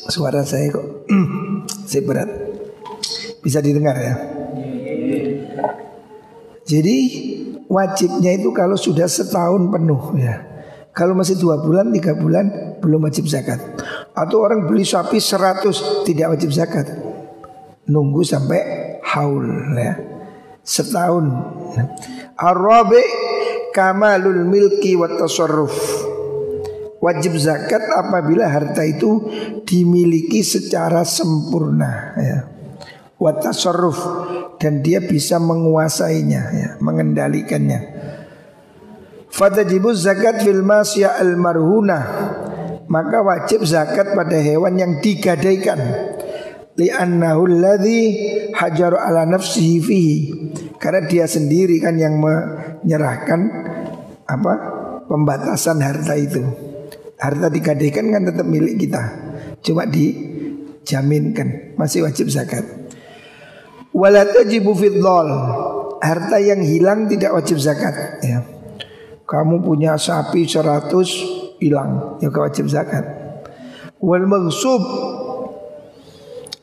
Suara 0.09 0.41
saya 0.41 0.65
kok 0.73 0.87
saya 1.89 2.01
berat. 2.01 2.29
Bisa 3.45 3.61
didengar 3.61 4.01
ya. 4.01 4.15
Jadi 6.65 6.97
wajibnya 7.71 8.35
itu 8.35 8.51
kalau 8.51 8.75
sudah 8.75 9.07
setahun 9.07 9.71
penuh 9.71 10.19
ya. 10.19 10.51
Kalau 10.91 11.15
masih 11.15 11.39
dua 11.39 11.63
bulan, 11.63 11.87
tiga 11.95 12.19
bulan 12.19 12.75
belum 12.83 13.07
wajib 13.07 13.23
zakat. 13.23 13.63
Atau 14.11 14.43
orang 14.43 14.67
beli 14.67 14.83
sapi 14.83 15.23
seratus 15.23 16.03
tidak 16.03 16.35
wajib 16.35 16.51
zakat 16.51 16.83
nunggu 17.87 18.27
sampai 18.27 18.59
haul 18.99 19.47
ya. 19.79 19.95
Setahun. 20.61 21.25
Arabi 22.35 23.01
kamalul 23.71 24.45
milki 24.45 24.99
wa 24.99 25.07
tasarruf. 25.07 25.73
Wajib 27.01 27.33
zakat 27.39 27.81
apabila 27.97 28.45
harta 28.45 28.85
itu 28.85 29.25
dimiliki 29.65 30.45
secara 30.45 31.01
sempurna 31.01 32.13
ya. 32.19 32.60
Wa 33.21 33.37
tasarruf 33.37 34.01
dan 34.57 34.81
dia 34.81 34.97
bisa 34.97 35.37
menguasainya 35.37 36.41
ya, 36.57 36.69
mengendalikannya. 36.81 37.79
Fatajibu 39.29 39.93
zakat 39.93 40.41
fil 40.41 40.65
masya 40.65 41.21
al 41.21 41.37
marhuna. 41.37 41.99
Maka 42.89 43.21
wajib 43.21 43.61
zakat 43.63 44.17
pada 44.17 44.35
hewan 44.41 44.75
yang 44.75 44.97
digadaikan. 44.99 45.79
Li'annahu 46.75 47.45
alladhi 47.45 48.01
hajaru 48.57 48.97
ala 48.97 49.29
nafsihi 49.29 49.77
fihi. 49.79 50.17
Karena 50.81 51.05
dia 51.05 51.29
sendiri 51.29 51.77
kan 51.77 51.95
yang 51.95 52.17
menyerahkan 52.17 53.41
apa 54.27 54.53
pembatasan 55.05 55.77
harta 55.79 56.17
itu. 56.17 56.41
Harta 57.21 57.53
digadaikan 57.53 58.11
kan 58.11 58.27
tetap 58.27 58.49
milik 58.49 58.81
kita. 58.81 59.03
Cuma 59.61 59.87
dijaminkan. 59.87 61.77
Masih 61.79 62.03
wajib 62.03 62.27
zakat 62.27 62.80
wala 63.91 64.23
tajibu 64.27 64.71
fiddol 64.75 65.27
harta 66.01 66.41
yang 66.41 66.59
hilang 66.65 67.05
tidak 67.05 67.31
wajib 67.37 67.61
zakat. 67.61 68.19
Ya. 68.25 68.41
Kamu 69.23 69.63
punya 69.63 69.95
sapi 69.95 70.43
100 70.43 70.91
hilang. 71.61 72.19
Ya 72.19 72.33
wajib 72.33 72.67
zakat. 72.67 73.05
Wal 74.01 74.25
maghsub. 74.25 74.81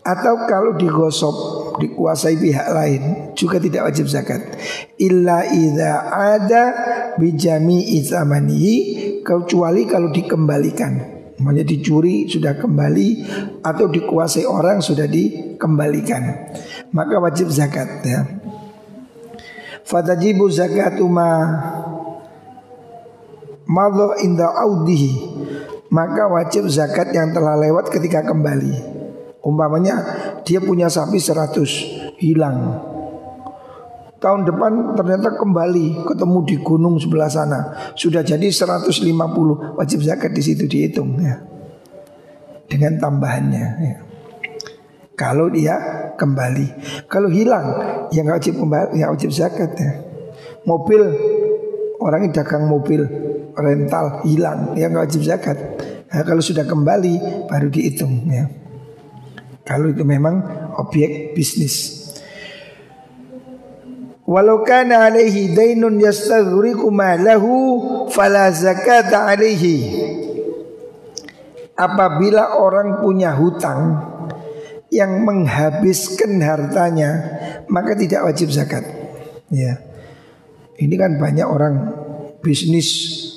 Atau 0.08 0.48
kalau 0.48 0.72
digosok 0.72 1.36
dikuasai 1.84 2.40
pihak 2.40 2.68
lain 2.72 3.02
juga 3.36 3.60
tidak 3.60 3.92
wajib 3.92 4.08
zakat. 4.08 4.40
Illa 4.96 5.44
idza 5.44 5.92
ada 6.08 6.64
bijami 7.20 8.00
izamanihi 8.00 8.76
kecuali 9.20 9.84
kalau 9.84 10.08
dikembalikan. 10.08 11.20
Maksudnya 11.38 11.64
dicuri 11.68 12.26
sudah 12.26 12.56
kembali 12.56 13.08
atau 13.62 13.86
dikuasai 13.86 14.48
orang 14.48 14.82
sudah 14.82 15.06
dikembalikan 15.06 16.50
maka 16.94 17.16
wajib 17.20 17.48
zakat 17.52 18.00
ya 18.04 18.26
fatajibu 19.84 20.48
zakatu 20.48 21.08
ma 21.08 21.28
madha 23.68 24.20
inda 24.24 24.48
audihi 24.64 25.12
maka 25.88 26.28
wajib 26.28 26.68
zakat 26.68 27.12
yang 27.16 27.32
telah 27.32 27.56
lewat 27.56 27.88
ketika 27.88 28.24
kembali 28.24 28.98
Umpamanya 29.38 29.96
dia 30.42 30.58
punya 30.58 30.90
sapi 30.90 31.16
100 31.16 32.20
hilang. 32.20 32.84
Tahun 34.18 34.42
depan 34.42 34.98
ternyata 34.98 35.38
kembali 35.38 36.04
ketemu 36.04 36.38
di 36.42 36.56
gunung 36.58 36.98
sebelah 36.98 37.30
sana. 37.30 37.72
Sudah 37.94 38.20
jadi 38.20 38.50
150 38.50 38.92
wajib 39.78 40.02
zakat 40.02 40.34
di 40.36 40.42
situ 40.42 40.66
dihitung 40.68 41.22
ya. 41.22 41.38
Dengan 42.66 42.98
tambahannya 43.00 43.66
ya. 43.78 43.98
Kalau 45.14 45.48
dia 45.48 45.78
kembali, 46.18 46.66
kalau 47.06 47.30
hilang 47.30 47.66
ya 48.10 48.26
nggak 48.26 48.42
wajib 48.42 48.54
kembali, 48.58 48.98
ya 48.98 49.06
wajib 49.14 49.30
zakat 49.30 49.70
ya. 49.78 49.92
Mobil 50.66 51.00
orang 52.02 52.28
yang 52.28 52.34
dagang 52.34 52.66
mobil 52.66 53.06
rental 53.54 54.26
hilang 54.26 54.74
ya 54.74 54.90
nggak 54.90 55.06
wajib 55.06 55.22
zakat. 55.22 55.56
Nah, 56.08 56.24
kalau 56.26 56.42
sudah 56.42 56.66
kembali 56.66 57.46
baru 57.46 57.70
dihitung 57.70 58.26
ya. 58.26 58.50
Kalau 59.62 59.92
itu 59.92 60.00
memang 60.02 60.40
objek 60.80 61.36
bisnis. 61.36 62.08
Walau 64.24 64.60
kana 64.64 65.08
alaihi 65.08 65.52
dainun 65.52 66.00
yastaghriqu 66.00 66.88
malahu 66.88 68.08
fala 68.08 68.52
zakata 68.52 69.28
alaihi. 69.28 70.08
Apabila 71.76 72.58
orang 72.58 73.04
punya 73.04 73.36
hutang 73.36 74.16
yang 74.88 75.24
menghabiskan 75.24 76.40
hartanya, 76.40 77.10
maka 77.68 77.92
tidak 77.92 78.24
wajib 78.24 78.48
zakat. 78.48 78.84
Ya. 79.52 79.80
Ini 80.78 80.94
kan 80.94 81.18
banyak 81.18 81.44
orang 81.44 81.74
bisnis 82.40 82.88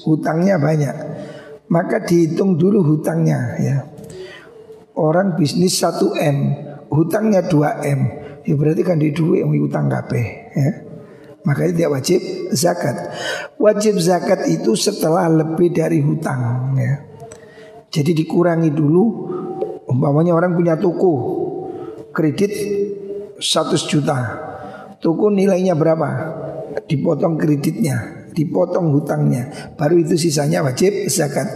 hutangnya 0.06 0.62
banyak. 0.62 0.96
Maka 1.72 2.04
dihitung 2.04 2.60
dulu 2.60 2.84
hutangnya 2.84 3.56
ya. 3.60 3.78
Orang 4.92 5.40
bisnis 5.40 5.80
1 5.80 6.20
M 6.20 6.38
Hutangnya 6.92 7.48
2 7.48 7.88
M 7.88 8.02
Ya 8.44 8.54
berarti 8.60 8.84
kan 8.84 9.00
di 9.00 9.16
duit 9.16 9.40
yang 9.40 9.56
utang 9.56 9.88
KP 9.88 10.12
ya. 10.52 10.72
Makanya 11.48 11.72
tidak 11.72 11.92
wajib 11.96 12.20
zakat 12.52 12.96
Wajib 13.56 14.04
zakat 14.04 14.52
itu 14.52 14.76
setelah 14.76 15.32
lebih 15.32 15.72
dari 15.72 16.04
hutang 16.04 16.76
ya. 16.76 17.08
Jadi 17.88 18.20
dikurangi 18.20 18.76
dulu 18.76 19.04
Umpamanya 19.88 20.36
orang 20.36 20.60
punya 20.60 20.76
toko 20.76 21.41
Kredit 22.12 22.52
100 23.40 23.92
juta 23.92 24.18
Toko 25.02 25.34
nilainya 25.34 25.74
berapa? 25.74 26.10
Dipotong 26.86 27.36
kreditnya 27.40 28.28
Dipotong 28.32 28.94
hutangnya 28.94 29.74
Baru 29.76 30.00
itu 30.00 30.16
sisanya 30.16 30.64
wajib 30.64 31.10
zakat 31.10 31.48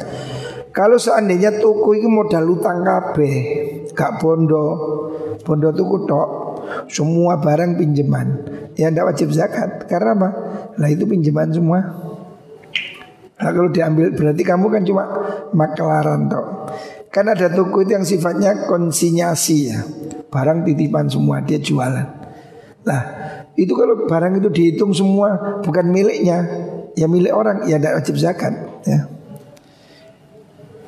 kalau 0.76 1.00
seandainya 1.00 1.56
toko 1.64 1.96
itu 1.96 2.12
modal 2.12 2.52
utang 2.52 2.84
kabeh, 2.84 3.36
gak 3.96 4.20
bondo, 4.20 4.76
bondo 5.40 5.72
tuku 5.72 6.04
tok, 6.04 6.30
semua 6.92 7.40
barang 7.40 7.80
pinjaman, 7.80 8.28
ya 8.76 8.92
ndak 8.92 9.16
wajib 9.16 9.32
zakat. 9.32 9.88
Karena 9.88 10.12
apa? 10.20 10.30
Lah 10.76 10.92
itu 10.92 11.08
pinjaman 11.08 11.48
semua. 11.56 11.80
Nah, 13.36 13.52
kalau 13.56 13.72
diambil 13.72 14.12
berarti 14.12 14.44
kamu 14.44 14.68
kan 14.68 14.84
cuma 14.84 15.04
makelaran 15.56 16.28
tok. 16.28 16.46
Kan 17.08 17.32
ada 17.32 17.48
toko 17.48 17.80
itu 17.80 17.96
yang 17.96 18.04
sifatnya 18.04 18.68
konsinyasi 18.68 19.58
ya. 19.72 19.80
Barang 20.36 20.68
titipan 20.68 21.08
semua 21.08 21.40
dia 21.40 21.56
jualan. 21.56 22.08
Lah, 22.84 23.02
itu 23.56 23.72
kalau 23.72 24.04
barang 24.04 24.44
itu 24.44 24.52
dihitung 24.52 24.92
semua 24.92 25.64
bukan 25.64 25.88
miliknya, 25.88 26.44
ya 27.00 27.08
milik 27.08 27.32
orang, 27.32 27.64
ya 27.72 27.80
tidak 27.80 28.04
wajib 28.04 28.16
zakat 28.20 28.54
ya 28.84 29.16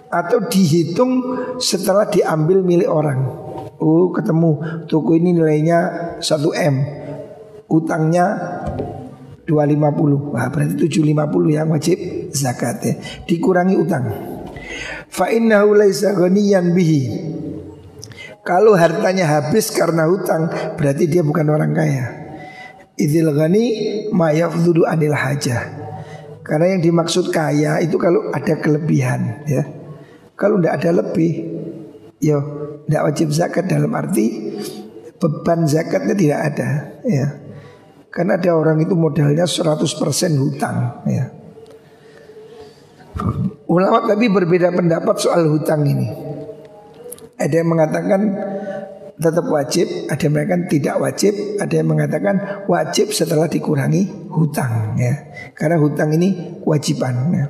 atau 0.07 0.39
dihitung 0.47 1.19
setelah 1.59 2.07
diambil 2.07 2.63
milik 2.63 2.87
orang. 2.87 3.27
Oh, 3.77 4.09
ketemu 4.09 4.83
toko 4.89 5.13
ini 5.13 5.37
nilainya 5.37 5.79
1 6.17 6.25
M. 6.57 6.75
Utangnya 7.67 8.25
250 9.45 10.33
Wah 10.33 10.47
berarti 10.49 10.87
750 10.87 11.51
yang 11.51 11.67
wajib 11.69 11.97
zakat 12.31 12.79
ya 12.79 12.93
Dikurangi 13.27 13.75
utang 13.75 14.07
Fa 15.11 15.27
innahu 15.29 15.75
laisa 15.75 16.15
ghaniyan 16.15 16.71
bihi 16.71 17.01
Kalau 18.47 18.79
hartanya 18.79 19.27
habis 19.27 19.67
karena 19.75 20.07
hutang 20.07 20.47
Berarti 20.79 21.03
dia 21.11 21.19
bukan 21.19 21.51
orang 21.51 21.75
kaya 21.75 22.05
Idil 22.95 23.35
ghani 23.35 23.65
ma 24.15 24.31
yafdudu 24.31 24.87
anil 24.87 25.11
hajah 25.11 25.67
Karena 26.47 26.79
yang 26.79 26.81
dimaksud 26.81 27.27
kaya 27.35 27.83
itu 27.83 27.99
kalau 27.99 28.31
ada 28.31 28.55
kelebihan 28.55 29.43
ya 29.43 29.67
Kalau 30.39 30.63
tidak 30.63 30.79
ada 30.79 31.03
lebih 31.03 31.33
Ya 32.23 32.39
tidak 32.87 33.03
wajib 33.11 33.27
zakat 33.35 33.67
dalam 33.67 33.91
arti 33.91 34.55
Beban 35.19 35.67
zakatnya 35.67 36.15
tidak 36.15 36.39
ada 36.55 36.69
ya 37.03 37.47
karena 38.17 38.33
ada 38.33 38.51
orang 38.57 38.81
itu 38.81 38.97
modalnya 38.97 39.45
100% 39.45 39.77
hutang 40.41 41.05
ya. 41.05 41.29
Ulama 43.69 44.09
tapi 44.09 44.25
berbeda 44.25 44.73
pendapat 44.73 45.21
soal 45.21 45.45
hutang 45.53 45.85
ini. 45.85 46.09
Ada 47.37 47.53
yang 47.61 47.69
mengatakan 47.69 48.21
tetap 49.17 49.45
wajib, 49.49 49.87
ada 50.09 50.21
yang 50.21 50.33
mengatakan 50.33 50.63
tidak 50.69 50.95
wajib, 51.01 51.33
ada 51.57 51.73
yang 51.73 51.89
mengatakan 51.89 52.35
wajib 52.69 53.09
setelah 53.13 53.49
dikurangi 53.49 54.29
hutang 54.29 54.97
ya. 54.97 55.13
Karena 55.57 55.81
hutang 55.81 56.13
ini 56.13 56.61
kewajiban 56.61 57.15
ya. 57.33 57.45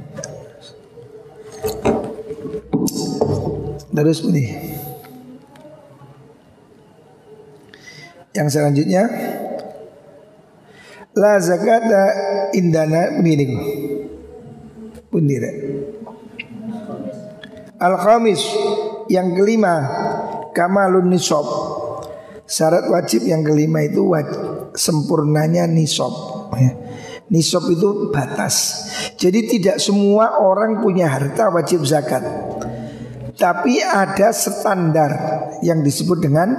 Terus 3.92 4.20
ini. 4.30 4.46
Yang 8.38 8.48
selanjutnya 8.54 9.04
La 11.18 11.42
zakata 11.42 12.14
indana 12.54 13.18
begini 13.18 13.58
Bundira 15.10 15.50
Al-khamis 17.82 18.46
Yang 19.08 19.28
kelima 19.40 19.76
Kamalun 20.54 21.12
nisob 21.12 21.48
Syarat 22.48 22.88
wajib 22.88 23.28
yang 23.28 23.44
kelima 23.44 23.84
itu 23.84 24.08
wajib, 24.08 24.72
Sempurnanya 24.72 25.68
nisob 25.68 26.14
ya. 26.56 26.72
Nisob 27.28 27.68
itu 27.72 28.14
batas 28.14 28.88
Jadi 29.20 29.48
tidak 29.58 29.84
semua 29.84 30.40
orang 30.40 30.80
punya 30.80 31.12
harta 31.12 31.52
wajib 31.52 31.84
zakat 31.84 32.24
Tapi 33.36 33.84
ada 33.84 34.32
standar 34.32 35.12
Yang 35.60 35.80
disebut 35.92 36.18
dengan 36.24 36.50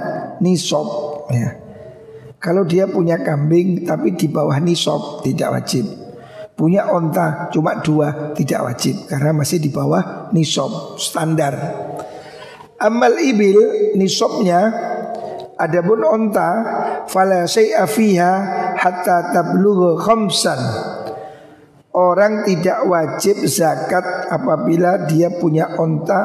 nisob 0.43 0.87
ya. 1.33 1.69
Kalau 2.39 2.63
dia 2.63 2.87
punya 2.87 3.19
kambing 3.19 3.83
tapi 3.83 4.15
di 4.15 4.31
bawah 4.31 4.55
nisab 4.63 5.27
tidak 5.27 5.59
wajib. 5.59 5.83
Punya 6.55 6.87
onta 6.87 7.51
cuma 7.51 7.83
dua 7.83 8.31
tidak 8.31 8.63
wajib 8.63 8.95
karena 9.11 9.35
masih 9.35 9.59
di 9.59 9.67
bawah 9.67 10.31
nisab 10.31 10.95
standar. 10.95 11.55
Amal 12.79 13.19
ibil 13.19 13.91
nisabnya 13.99 14.71
adapun 15.59 15.99
onta 16.07 16.49
fala 17.11 17.43
syai'a 17.43 17.83
fiha 17.83 18.33
hatta 18.79 19.35
tablugha 19.35 19.99
khamsan. 19.99 20.61
Orang 21.91 22.47
tidak 22.47 22.87
wajib 22.87 23.43
zakat 23.49 24.31
apabila 24.31 25.09
dia 25.09 25.27
punya 25.35 25.75
onta 25.75 26.21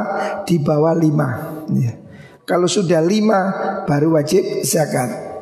di 0.47 0.63
bawah 0.63 0.95
lima. 0.95 1.29
Ya. 1.75 1.99
Kalau 2.47 2.71
sudah 2.71 3.03
lima 3.03 3.41
baru 3.89 4.15
wajib 4.15 4.63
zakat. 4.63 5.35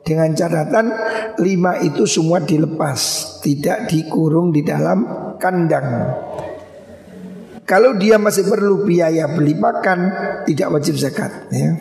Dengan 0.00 0.32
catatan 0.32 0.88
lima 1.44 1.76
itu 1.84 2.08
semua 2.08 2.40
dilepas 2.40 2.98
Tidak 3.44 3.84
dikurung 3.84 4.48
di 4.48 4.64
dalam 4.64 5.04
kandang 5.36 6.08
Kalau 7.70 7.94
dia 7.94 8.18
masih 8.18 8.50
perlu 8.50 8.82
biaya 8.82 9.30
beli 9.30 9.54
makan 9.54 10.10
Tidak 10.42 10.66
wajib 10.74 10.98
zakat 10.98 11.30
ya. 11.54 11.78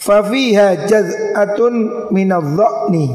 Fafiha 0.00 0.88
jaz'atun 0.88 2.08
minadha'ni 2.08 3.06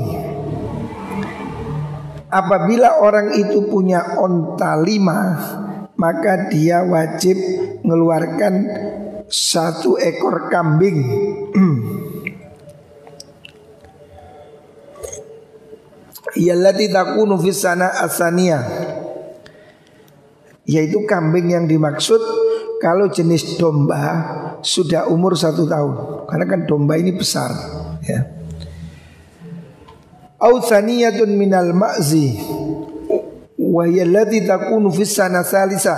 Apabila 2.30 3.02
orang 3.02 3.34
itu 3.34 3.66
punya 3.66 4.22
onta 4.22 4.78
lima 4.78 5.18
Maka 5.98 6.54
dia 6.54 6.86
wajib 6.86 7.36
mengeluarkan 7.84 8.54
satu 9.30 10.02
ekor 10.02 10.50
kambing. 10.50 10.98
Yallati 16.40 16.94
takunu 16.94 17.42
fis 17.42 17.58
sana 17.62 17.90
asania 18.06 18.62
Yaitu 20.70 21.02
kambing 21.10 21.50
yang 21.50 21.66
dimaksud 21.66 22.22
Kalau 22.78 23.10
jenis 23.10 23.58
domba 23.58 24.06
Sudah 24.62 25.10
umur 25.10 25.34
satu 25.34 25.66
tahun 25.66 26.30
Karena 26.30 26.46
kan 26.46 26.62
domba 26.70 26.94
ini 26.94 27.18
besar 27.18 27.50
ya. 28.06 28.30
Ausaniyatun 30.38 31.34
minal 31.34 31.74
ma'zi 31.74 32.38
Wahiyallati 33.58 34.46
takunu 34.46 34.94
fis 34.94 35.18
sana 35.18 35.42
salisa 35.42 35.98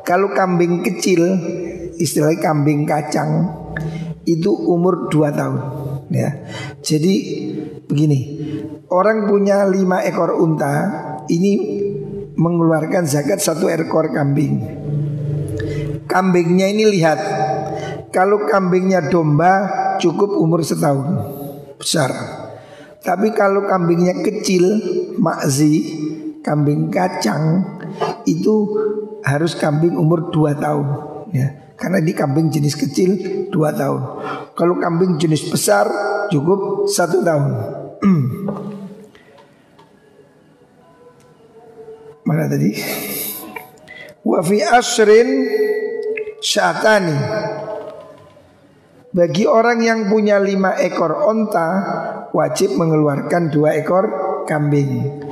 Kalau 0.00 0.32
kambing 0.32 0.80
kecil 0.80 1.20
Istilahnya 2.00 2.40
kambing 2.40 2.88
kacang 2.88 3.52
Itu 4.24 4.50
umur 4.50 5.12
dua 5.12 5.28
tahun 5.28 5.60
ya. 6.08 6.30
Jadi 6.80 7.14
begini 7.84 8.20
Orang 8.88 9.28
punya 9.28 9.68
lima 9.68 10.00
ekor 10.02 10.40
unta 10.40 10.74
Ini 11.28 11.85
mengeluarkan 12.36 13.08
zakat 13.08 13.40
satu 13.40 13.66
ekor 13.72 14.12
kambing 14.12 14.62
Kambingnya 16.06 16.70
ini 16.70 16.84
lihat 16.86 17.18
Kalau 18.14 18.46
kambingnya 18.46 19.10
domba 19.10 19.66
cukup 19.98 20.36
umur 20.36 20.62
setahun 20.62 21.08
Besar 21.80 22.12
Tapi 23.02 23.34
kalau 23.34 23.66
kambingnya 23.66 24.22
kecil 24.22 24.64
Makzi 25.18 25.74
Kambing 26.44 26.92
kacang 26.92 27.64
Itu 28.28 28.70
harus 29.26 29.58
kambing 29.58 29.98
umur 29.98 30.30
dua 30.30 30.54
tahun 30.54 30.86
ya 31.34 31.66
karena 31.76 32.00
di 32.00 32.16
kambing 32.16 32.48
jenis 32.48 32.72
kecil 32.72 33.10
dua 33.52 33.68
tahun. 33.76 34.02
Kalau 34.56 34.80
kambing 34.80 35.20
jenis 35.20 35.44
besar 35.52 35.84
cukup 36.32 36.88
satu 36.88 37.20
tahun. 37.20 37.52
Mana 42.26 42.50
tadi? 42.50 42.74
Wa 44.26 44.42
fi 44.42 44.58
asrin 44.58 45.46
syatani. 46.42 47.14
Bagi 49.14 49.46
orang 49.46 49.80
yang 49.80 50.10
punya 50.10 50.36
lima 50.42 50.76
ekor 50.76 51.24
onta 51.24 51.68
Wajib 52.36 52.76
mengeluarkan 52.76 53.48
dua 53.48 53.78
ekor 53.78 54.04
kambing. 54.44 55.22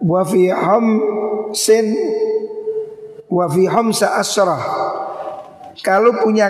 Wa 0.00 0.24
fi 0.24 0.48
hamsin 0.48 1.86
Wa 3.28 3.44
fi 3.52 3.68
hamsa 3.68 4.16
asrah. 4.16 4.64
Kalau 5.84 6.24
punya 6.24 6.48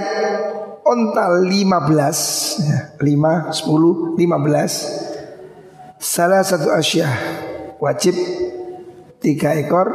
onta 0.87 1.37
lima 1.43 1.85
belas 1.85 2.17
ya, 2.63 2.97
lima, 3.05 3.53
sepuluh, 3.53 4.17
lima 4.17 4.41
belas 4.41 4.89
Salah 6.01 6.41
satu 6.41 6.73
asyah 6.73 7.13
Wajib 7.77 8.17
tiga 9.29 9.53
ekor 9.53 9.89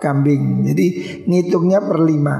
kambing. 0.00 0.64
Jadi 0.64 0.86
ngitungnya 1.28 1.84
per 1.84 2.00
lima. 2.00 2.36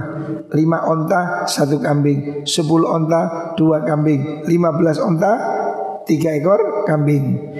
Lima 0.56 0.88
onta 0.88 1.44
satu 1.44 1.76
kambing, 1.76 2.48
sepuluh 2.48 2.88
onta 2.88 3.52
dua 3.60 3.84
kambing, 3.84 4.48
lima 4.48 4.72
belas 4.72 4.96
onta 4.96 5.36
tiga 6.08 6.32
ekor 6.32 6.88
kambing. 6.88 7.52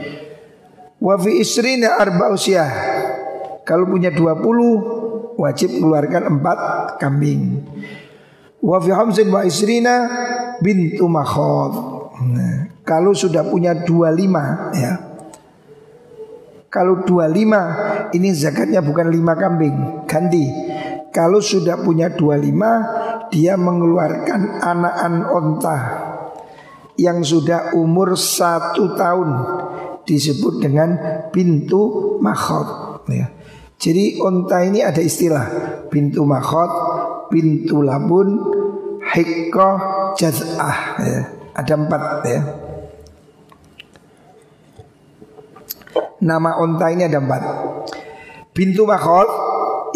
Wafi 0.96 1.44
isrina 1.44 2.00
arba 2.00 2.32
usia. 2.32 2.64
Kalau 3.68 3.84
punya 3.84 4.08
dua 4.08 4.40
puluh 4.40 4.80
wajib 5.36 5.76
mengeluarkan 5.76 6.40
empat 6.40 6.58
kambing. 6.96 7.68
Wafi 8.64 8.92
hamzin 8.92 9.28
wa 9.28 9.44
isrina 9.44 10.08
bintu 10.64 11.04
makhod. 11.04 11.72
Nah, 12.20 12.84
kalau 12.84 13.16
sudah 13.16 13.48
punya 13.48 13.72
dua 13.72 14.12
lima 14.12 14.72
ya 14.76 15.09
kalau 16.70 17.02
25 17.02 18.14
ini 18.14 18.30
zakatnya 18.30 18.78
bukan 18.78 19.10
5 19.10 19.42
kambing, 19.42 19.76
ganti. 20.06 20.46
Kalau 21.10 21.42
sudah 21.42 21.82
punya 21.82 22.14
25 22.14 23.34
dia 23.34 23.58
mengeluarkan 23.58 24.62
anakan 24.62 25.14
onta 25.26 25.78
yang 26.94 27.26
sudah 27.26 27.74
umur 27.74 28.14
satu 28.14 28.94
tahun 28.94 29.30
disebut 30.06 30.62
dengan 30.62 30.90
pintu 31.34 32.14
makhot. 32.22 33.02
Ya. 33.10 33.34
Jadi 33.74 34.22
onta 34.22 34.62
ini 34.62 34.86
ada 34.86 35.02
istilah 35.02 35.50
pintu 35.90 36.22
makhot, 36.22 36.70
pintu 37.34 37.82
labun, 37.82 38.38
hikkoh, 39.10 39.74
jaz'ah. 40.14 40.78
Ya. 41.02 41.22
Ada 41.50 41.74
empat 41.74 42.02
ya. 42.30 42.40
Nama 46.20 46.60
unta 46.60 46.92
ini 46.92 47.08
ada 47.08 47.20
empat. 47.20 47.42
Bintu 48.52 48.84
makhot 48.84 49.28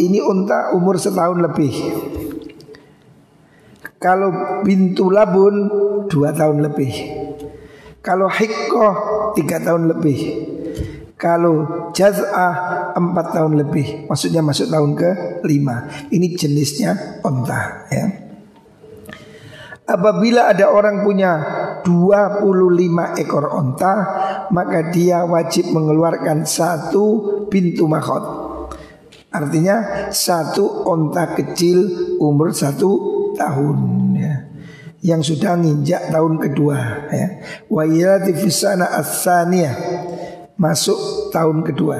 Ini 0.00 0.24
unta 0.24 0.74
umur 0.74 0.98
setahun 0.98 1.38
lebih. 1.38 1.74
Kalau 4.00 4.60
bintu 4.64 5.12
labun 5.12 5.68
Dua 6.08 6.32
tahun 6.32 6.64
lebih. 6.64 6.92
Kalau 8.00 8.28
hikoh 8.32 8.94
Tiga 9.36 9.60
tahun 9.60 9.92
lebih. 9.92 10.20
Kalau 11.20 11.88
jaz'ah 11.92 12.92
Empat 12.96 13.36
tahun 13.36 13.60
lebih. 13.60 14.08
Maksudnya 14.08 14.40
masuk 14.40 14.70
tahun 14.72 14.96
ke 14.96 15.10
lima. 15.44 15.90
Ini 16.08 16.32
jenisnya 16.38 17.20
unta 17.26 17.90
ya 17.90 18.23
Apabila 19.84 20.48
ada 20.48 20.72
orang 20.72 21.04
punya 21.04 21.32
25 21.84 23.20
ekor 23.20 23.52
onta 23.52 23.94
Maka 24.48 24.88
dia 24.88 25.28
wajib 25.28 25.76
mengeluarkan 25.76 26.48
satu 26.48 27.04
pintu 27.52 27.84
makhot 27.84 28.24
Artinya 29.28 30.08
satu 30.08 30.88
onta 30.88 31.36
kecil 31.36 31.90
umur 32.22 32.54
satu 32.54 32.90
tahun 33.34 33.78
ya. 34.14 34.34
Yang 35.04 35.36
sudah 35.36 35.58
nginjak 35.58 36.08
tahun 36.08 36.40
kedua 36.40 36.78
ya. 37.12 37.28
Wa 37.68 37.84
fisana 38.32 38.88
Masuk 40.56 41.28
tahun 41.28 41.60
kedua 41.60 41.98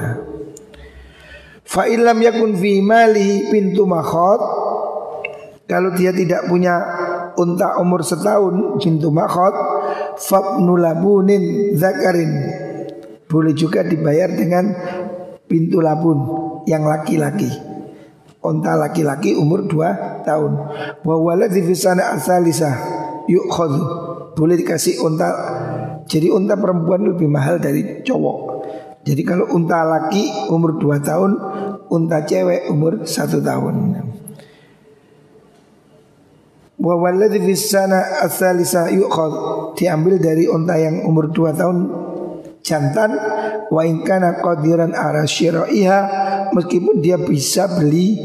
Fa'ilam 1.61 2.17
yakun 2.23 2.57
fi 2.57 2.81
pintu 3.53 3.85
makhot 3.85 4.41
Kalau 5.69 5.93
dia 5.93 6.15
tidak 6.15 6.49
punya 6.49 7.04
unta 7.39 7.79
umur 7.79 8.01
setahun 8.01 8.79
jintu 8.81 9.11
makhot 9.11 9.53
fabnu 10.19 10.79
labunin 10.79 11.75
zakarin. 11.75 12.31
Boleh 13.25 13.53
juga 13.57 13.81
dibayar 13.81 14.29
dengan 14.31 14.71
pintu 15.49 15.81
labun 15.81 16.17
yang 16.69 16.85
laki-laki. 16.85 17.49
Unta 18.45 18.77
laki-laki 18.77 19.33
umur 19.33 19.65
2 19.65 20.25
tahun. 20.25 20.51
Wa 21.01 21.15
waladhi 21.17 21.65
fisana 21.65 22.13
asalisa 22.13 22.69
yukhad 23.25 23.73
boleh 24.37 24.55
dikasih 24.59 25.01
unta 25.01 25.29
jadi 26.05 26.29
unta 26.29 26.53
perempuan 26.53 27.01
lebih 27.01 27.25
mahal 27.25 27.57
dari 27.57 28.05
cowok. 28.05 28.39
Jadi 29.05 29.21
kalau 29.25 29.49
unta 29.53 29.81
laki 29.85 30.49
umur 30.53 30.77
2 30.77 31.01
tahun 31.01 31.31
unta 31.89 32.25
cewek 32.25 32.69
umur 32.69 33.05
1 33.05 33.41
tahun 33.41 33.75
Wa 36.75 36.93
walladhi 36.99 37.39
fis 37.39 37.71
sana 37.71 38.19
asalisa 38.23 38.91
yu'khad 38.91 39.31
diambil 39.79 40.19
dari 40.19 40.43
unta 40.51 40.75
yang 40.75 41.07
umur 41.07 41.31
2 41.31 41.55
tahun 41.55 41.77
jantan 42.59 43.15
wa 43.71 43.81
in 43.87 44.03
qadiran 44.03 44.91
ara 44.91 45.23
syira'iha 45.23 45.99
meskipun 46.51 46.99
dia 46.99 47.15
bisa 47.15 47.71
beli 47.71 48.19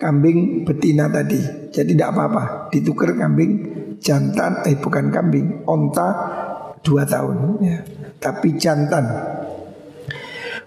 kambing 0.00 0.64
betina 0.64 1.12
tadi. 1.12 1.68
Jadi 1.72 1.92
tidak 1.92 2.16
apa-apa, 2.16 2.72
ditukar 2.72 3.12
kambing 3.12 3.72
jantan 4.02 4.66
eh 4.66 4.76
bukan 4.76 5.12
kambing, 5.14 5.62
unta 5.68 6.08
2 6.82 7.06
tahun 7.06 7.36
ya. 7.62 7.78
Tapi 8.18 8.58
jantan. 8.58 9.04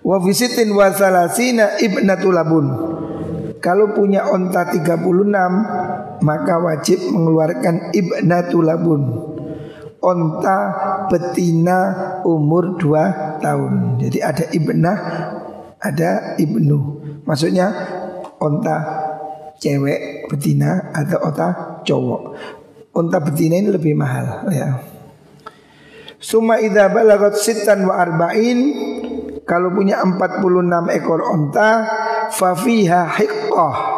Wa 0.05 0.17
visitin 0.21 0.71
wa 0.71 0.93
salasina 0.93 1.81
ibnatul 1.81 2.35
labun. 2.35 2.65
Kalau 3.59 3.91
punya 3.97 4.29
onta 4.29 4.69
36 4.69 4.85
maka 6.21 6.62
wajib 6.62 7.01
mengeluarkan 7.12 7.91
ibnatul 7.91 8.63
labun. 8.67 9.01
Onta 10.06 10.60
betina 11.10 11.78
umur 12.21 12.78
2 12.78 13.41
tahun. 13.41 13.97
Jadi 13.97 14.17
ada 14.21 14.45
ibnah, 14.54 14.97
ada 15.82 16.38
ibnu. 16.38 17.01
Maksudnya 17.25 17.73
onta 18.38 18.78
cewek 19.58 20.30
betina 20.30 20.93
atau 20.93 21.25
onta 21.25 21.82
cowok. 21.82 22.21
Onta 22.93 23.17
betina 23.17 23.58
ini 23.58 23.73
lebih 23.73 23.97
mahal 23.97 24.45
ya. 24.54 24.78
Suma 26.21 26.62
idza 26.62 26.89
balagat 26.93 27.41
sittan 27.41 27.89
wa 27.89 27.97
arba'in 27.97 28.60
kalau 29.45 29.73
punya 29.73 30.01
46 30.01 30.97
ekor 31.01 31.21
onta 31.21 31.69
fafiha 32.34 33.10
hiqqah 33.10 33.94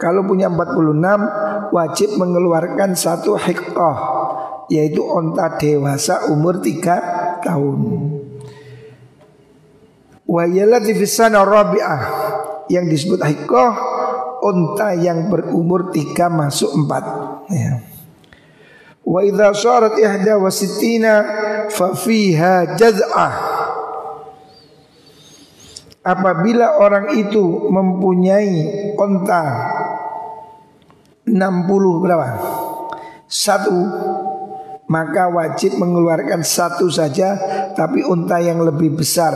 kalau 0.00 0.24
punya 0.24 0.48
46 0.48 1.76
wajib 1.76 2.16
mengeluarkan 2.16 2.96
satu 2.96 3.36
hiqqah 3.36 3.96
yaitu 4.72 5.04
onta 5.04 5.60
dewasa 5.60 6.32
umur 6.32 6.64
3 6.64 7.44
tahun. 7.44 7.78
Wa 10.24 10.46
yalati 10.48 10.96
fisana 10.96 11.44
rabi'ah 11.44 12.02
yang 12.72 12.88
disebut 12.88 13.20
hiqqah 13.20 13.72
onta 14.40 14.96
yang 14.96 15.28
berumur 15.28 15.92
3 15.92 16.16
masuk 16.32 16.70
4 16.88 17.52
ya. 17.52 17.82
Wa 19.04 19.20
idza 19.26 19.52
syarat 19.52 19.98
ihda 19.98 20.38
wa 20.38 20.48
sittina 20.48 21.12
fa 21.68 21.92
fiha 21.92 22.78
jaz'ah. 22.78 23.34
Apabila 26.00 26.80
orang 26.80 27.12
itu 27.12 27.68
mempunyai 27.68 28.94
onta 28.96 29.44
60 31.30 32.02
berapa? 32.02 32.28
Satu. 33.30 33.78
Maka 34.90 35.30
wajib 35.30 35.78
mengeluarkan 35.78 36.42
satu 36.42 36.90
saja 36.90 37.38
Tapi 37.78 38.02
unta 38.02 38.42
yang 38.42 38.58
lebih 38.58 38.98
besar 38.98 39.30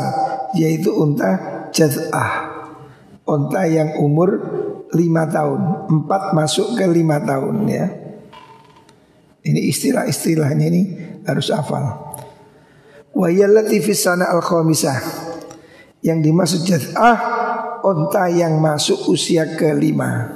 Yaitu 0.58 0.90
unta 0.90 1.38
jaz'ah. 1.70 2.50
Unta 3.24 3.62
yang 3.70 3.98
umur 4.02 4.30
5 4.90 5.34
tahun. 5.34 5.60
Empat 5.90 6.34
masuk 6.34 6.74
ke 6.74 6.84
5 6.84 7.30
tahun 7.30 7.56
ya. 7.70 7.86
Ini 9.44 9.60
istilah-istilahnya 9.70 10.66
ini 10.66 10.82
harus 11.22 11.54
hafal. 11.54 12.14
Wa 13.14 13.28
yallati 13.30 13.78
sana 13.94 14.30
al-khamisah. 14.34 14.98
Yang 16.04 16.18
dimaksud 16.28 16.60
jaz'ah 16.68 17.18
Onta 17.84 18.32
yang 18.32 18.64
masuk 18.64 19.12
usia 19.12 19.44
kelima 19.60 20.32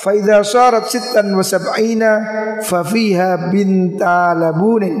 Faidha 0.00 0.40
syarat 0.40 0.88
sittan 0.88 1.28
wa 1.36 1.44
sab'ina 1.44 2.10
Fafiha 2.64 3.52
binta 3.52 4.32
labunin 4.32 4.96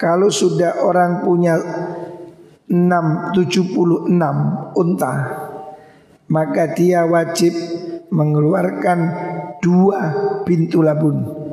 Kalau 0.00 0.32
sudah 0.32 0.80
orang 0.80 1.20
punya 1.20 1.60
6, 2.64 2.72
76 2.72 4.08
unta 4.80 5.14
Maka 6.32 6.72
dia 6.72 7.04
wajib 7.04 7.52
mengeluarkan 8.08 8.98
dua 9.60 10.00
pintu 10.48 10.80
labun 10.80 11.44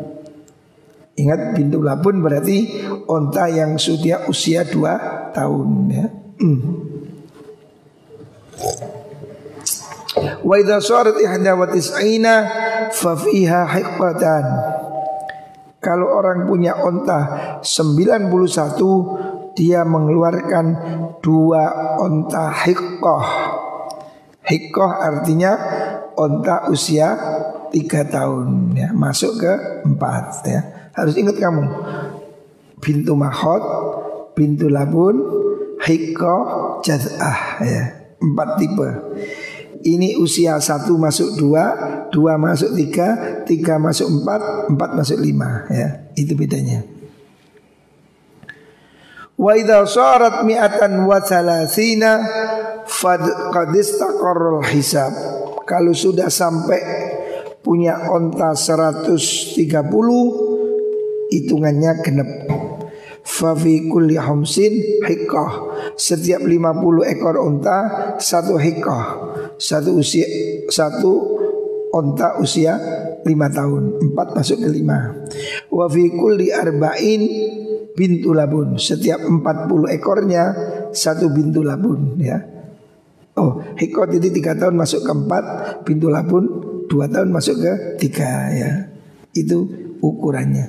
Ingat 1.19 1.59
pintu 1.59 1.83
labun 1.83 2.23
berarti 2.23 2.87
onta 3.11 3.51
yang 3.51 3.75
sudah 3.75 4.31
usia 4.31 4.63
dua 4.63 4.95
tahun 5.35 5.69
ya. 5.91 6.05
Hmm. 6.39 6.59
Wa 10.19 10.55
idza 10.59 10.83
sarat 10.83 11.15
ihda 11.15 11.55
wa 11.55 11.67
tis'ina 11.71 12.35
fa 12.91 13.15
fiha 13.15 13.63
hiqqatan. 13.71 14.45
Kalau 15.81 16.13
orang 16.13 16.45
punya 16.45 16.77
onta 16.77 17.19
91 17.65 19.55
dia 19.57 19.81
mengeluarkan 19.87 20.65
dua 21.23 21.95
onta 21.97 22.53
hiqqah. 22.53 23.27
Hiqqah 24.45 24.91
artinya 24.99 25.51
onta 26.17 26.67
usia 26.69 27.17
tiga 27.71 28.03
tahun 28.03 28.75
ya, 28.75 28.91
masuk 28.91 29.39
ke 29.39 29.53
empat 29.87 30.43
ya. 30.43 30.61
Harus 30.91 31.15
ingat 31.15 31.39
kamu 31.39 31.63
Pintu 32.83 33.15
mahot 33.15 33.63
Pintu 34.35 34.67
labun 34.67 35.23
Hiko 35.81 36.35
Jaz'ah 36.83 37.63
ya. 37.63 37.83
Empat 38.21 38.49
tipe 38.61 38.89
Ini 39.81 40.17
usia 40.21 40.61
satu 40.61 40.97
masuk 40.97 41.41
dua 41.41 41.65
Dua 42.13 42.37
masuk 42.37 42.77
tiga 42.77 43.41
Tiga 43.45 43.81
masuk 43.81 44.07
empat 44.09 44.41
Empat 44.69 44.89
masuk 44.93 45.17
lima. 45.17 45.65
Ya. 45.69 46.05
Itu 46.13 46.37
bedanya. 46.37 46.85
Wa 49.41 49.57
idha 49.57 49.81
syarat 49.89 50.45
mi'atan 50.45 51.01
wa 51.09 51.17
salasina 51.17 52.21
Fad 52.85 53.23
qadistaqarrul 53.55 54.67
hisab. 54.69 55.13
Kalau 55.63 55.95
sudah 55.95 56.27
sampai 56.27 56.81
punya 57.63 58.11
onta 58.11 58.51
130 58.51 59.71
hitungannya 61.31 61.91
genep 62.03 62.50
Fafi 63.31 63.87
kulli 63.87 64.19
homsin 64.19 64.99
hikah 65.07 65.51
Setiap 65.95 66.43
50 66.43 67.13
ekor 67.15 67.35
unta 67.39 67.77
Satu 68.19 68.59
hikah 68.59 69.05
Satu 69.55 69.95
usia 69.95 70.27
Satu 70.67 71.39
unta 71.95 72.35
usia 72.43 72.75
lima 73.23 73.47
tahun 73.47 74.03
Empat 74.03 74.35
masuk 74.35 74.59
ke 74.59 74.67
lima 74.67 75.15
Wafi 75.71 76.11
kulli 76.11 76.51
arba'in 76.51 77.23
bintu 77.95 78.31
labun. 78.31 78.79
Setiap 78.79 79.23
40 79.23 79.97
ekornya 79.97 80.43
satu 80.91 81.31
bintu 81.31 81.63
labun 81.63 82.19
ya. 82.19 82.39
Oh, 83.39 83.63
hikot 83.79 84.11
itu 84.11 84.27
tiga 84.27 84.51
tahun 84.59 84.75
masuk 84.75 85.07
ke 85.07 85.11
empat, 85.11 85.43
bintu 85.87 86.11
labun 86.11 86.43
dua 86.91 87.07
tahun 87.07 87.31
masuk 87.31 87.63
ke 87.63 87.73
tiga 87.95 88.51
ya. 88.51 88.71
Itu 89.31 89.71
ukurannya. 90.01 90.67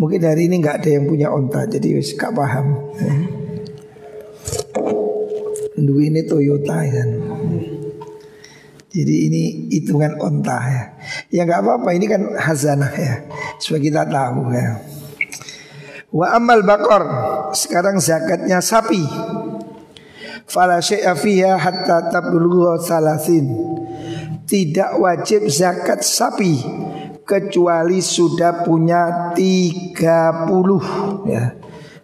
Mungkin 0.00 0.20
hari 0.24 0.48
ini 0.48 0.62
nggak 0.62 0.82
ada 0.82 0.90
yang 0.94 1.04
punya 1.04 1.28
onta, 1.28 1.68
jadi 1.68 1.98
wis 1.98 2.16
gak 2.16 2.32
paham. 2.32 2.78
Ya. 2.96 3.14
Ini 5.84 6.22
Toyota 6.24 6.86
ya. 6.86 7.04
Jadi 8.94 9.14
ini 9.26 9.42
hitungan 9.74 10.14
onta 10.22 10.58
ya. 10.64 10.82
Ya 11.34 11.42
nggak 11.44 11.60
apa-apa, 11.66 11.90
ini 11.98 12.06
kan 12.06 12.22
hazanah 12.38 12.94
ya. 12.94 13.26
Supaya 13.58 13.82
kita 13.82 14.02
tahu 14.06 14.54
ya. 14.54 14.78
Wa 16.14 16.38
amal 16.38 16.62
bakor 16.62 17.02
Sekarang 17.58 17.98
zakatnya 17.98 18.62
sapi 18.62 19.02
Fala 20.46 20.78
syai'a 20.78 21.18
fiha 21.18 21.58
hatta 21.58 22.06
tablugha 22.06 22.78
salasin 22.78 23.50
Tidak 24.46 25.02
wajib 25.02 25.50
zakat 25.50 26.06
sapi 26.06 26.62
Kecuali 27.24 28.04
sudah 28.04 28.64
punya 28.68 29.32
30 29.32 29.96
ya. 31.28 31.56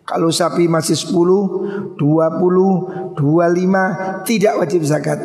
Kalau 0.08 0.32
sapi 0.32 0.66
masih 0.66 0.96
10, 0.98 1.94
20, 1.94 3.14
25 3.14 4.26
Tidak 4.26 4.54
wajib 4.58 4.82
zakat 4.82 5.20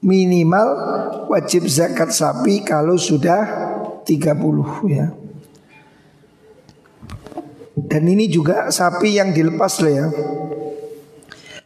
Minimal 0.00 0.68
wajib 1.26 1.66
zakat 1.66 2.14
sapi 2.14 2.62
kalau 2.62 2.94
sudah 2.94 3.42
30 4.06 4.86
ya 4.86 5.10
dan 7.76 8.08
ini 8.08 8.24
juga 8.32 8.72
sapi 8.72 9.20
yang 9.20 9.36
dilepas 9.36 9.84
loh 9.84 9.92
ya. 9.92 10.06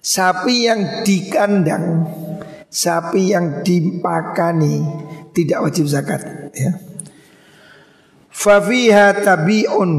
Sapi 0.03 0.67
yang 0.67 1.07
di 1.07 1.31
kandang, 1.31 2.03
sapi 2.67 3.31
yang 3.31 3.63
dipakani 3.63 4.83
tidak 5.31 5.71
wajib 5.71 5.87
zakat 5.87 6.51
ya. 6.51 6.90
Fafiha 8.31 9.21
tabi'un 9.21 9.93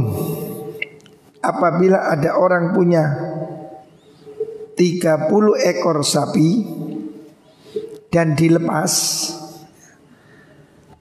Apabila 1.42 2.10
ada 2.10 2.38
orang 2.38 2.72
punya 2.72 3.04
30 4.78 5.30
ekor 5.62 6.02
sapi 6.06 6.50
dan 8.14 8.38
dilepas 8.38 8.94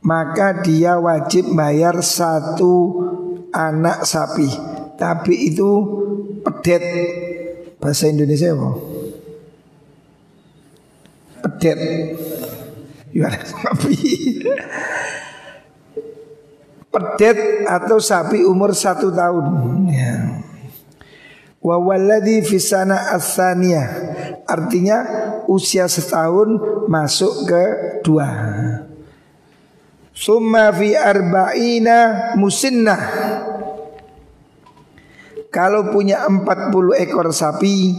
maka 0.00 0.64
dia 0.64 0.96
wajib 0.96 1.52
bayar 1.52 2.00
satu 2.00 3.04
anak 3.52 4.08
sapi 4.08 4.48
tapi 4.96 5.52
itu 5.52 5.68
pedet 6.44 6.84
bahasa 7.80 8.12
Indonesia 8.12 8.52
apa? 8.52 8.70
Pedet. 11.40 11.80
Sapi? 13.48 13.96
Pedet 16.90 17.70
atau 17.70 18.02
sapi 18.02 18.42
umur 18.42 18.74
satu 18.74 19.14
tahun. 19.14 19.46
Ya. 19.86 20.42
Fisana 22.42 23.14
asaniyah 23.14 23.88
Artinya 24.42 24.98
usia 25.46 25.86
setahun 25.86 26.58
masuk 26.90 27.46
ke 27.46 27.64
dua. 28.02 28.26
Summa 30.10 30.74
fi 30.74 30.98
arba'ina 30.98 32.34
musinnah. 32.34 33.02
Kalau 35.54 35.94
punya 35.94 36.26
40 36.26 36.74
ekor 37.06 37.30
sapi 37.30 37.94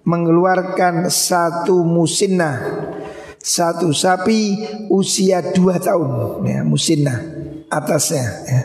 mengeluarkan 0.00 1.12
satu 1.12 1.84
musinnah. 1.84 2.88
Satu 3.36 3.92
sapi 3.92 4.64
usia 4.88 5.44
dua 5.52 5.76
tahun. 5.76 6.40
Ya 6.48 6.64
musinnah 6.64 7.35
atasnya 7.70 8.26
ya. 8.46 8.62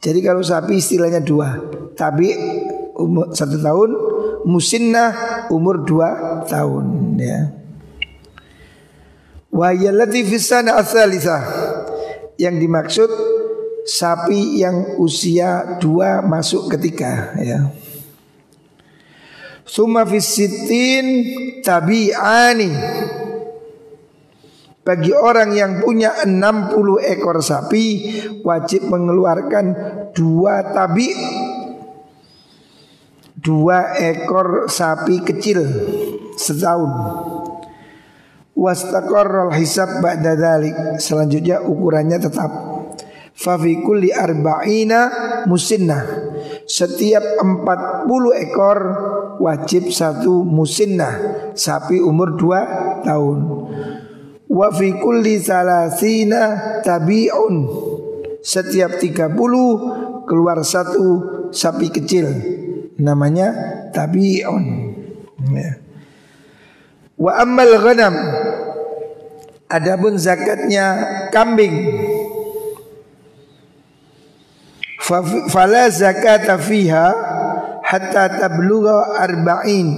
Jadi 0.00 0.18
kalau 0.24 0.40
sapi 0.40 0.80
istilahnya 0.80 1.20
dua 1.20 1.60
tapi 1.92 2.32
umur 2.96 3.32
satu 3.36 3.60
tahun 3.60 3.90
musinnah 4.48 5.12
umur 5.52 5.84
dua 5.84 6.42
tahun 6.48 7.16
ya. 7.20 7.40
Fisana 10.24 10.80
yang 12.40 12.56
dimaksud 12.56 13.10
sapi 13.84 14.62
yang 14.62 14.96
usia 15.02 15.76
dua 15.82 16.24
masuk 16.24 16.72
ketiga 16.72 17.34
ya. 17.40 17.68
Suma 19.66 20.02
fisitin 20.02 21.06
tabi'ani 21.62 22.70
Bagi 24.90 25.14
orang 25.14 25.54
yang 25.54 25.78
punya 25.78 26.26
60 26.26 26.74
ekor 27.14 27.38
sapi 27.38 28.10
Wajib 28.42 28.90
mengeluarkan 28.90 29.66
dua 30.10 30.66
tabi. 30.74 31.14
Dua 33.38 33.94
ekor 34.02 34.66
sapi 34.66 35.22
kecil 35.22 35.62
setahun 36.34 36.90
Wastaqarral 38.58 39.54
hisab 39.54 40.02
ba'da 40.02 40.58
Selanjutnya 40.98 41.62
ukurannya 41.62 42.18
tetap. 42.18 42.50
Fafikul 43.30 44.02
kulli 44.02 44.10
arba'ina 44.10 45.00
musinnah 45.46 46.02
Setiap 46.66 47.38
40 47.38 48.10
ekor 48.42 48.78
wajib 49.38 49.94
satu 49.94 50.42
musinnah 50.42 51.14
Sapi 51.54 52.02
umur 52.02 52.34
2 52.34 53.06
tahun 53.06 53.59
Wa 54.50 54.66
fi 54.74 54.90
kulli 54.98 55.38
salasina 55.38 56.82
tabi'un. 56.82 57.56
Setiap 58.42 58.98
30 58.98 60.26
keluar 60.26 60.58
satu 60.66 61.06
sapi 61.54 61.94
kecil. 61.94 62.26
Namanya 62.98 63.54
tabi'un. 63.94 64.64
Ya. 65.54 65.78
Wa 67.14 67.46
ammal 67.46 67.78
ghanam. 67.78 68.14
Adapun 69.70 70.18
zakatnya 70.18 70.98
kambing. 71.30 71.94
Fala 75.50 75.90
zakata 75.94 76.58
fiha 76.58 77.06
hatta 77.86 78.38
tablugha 78.38 79.14
arba'in 79.18 79.88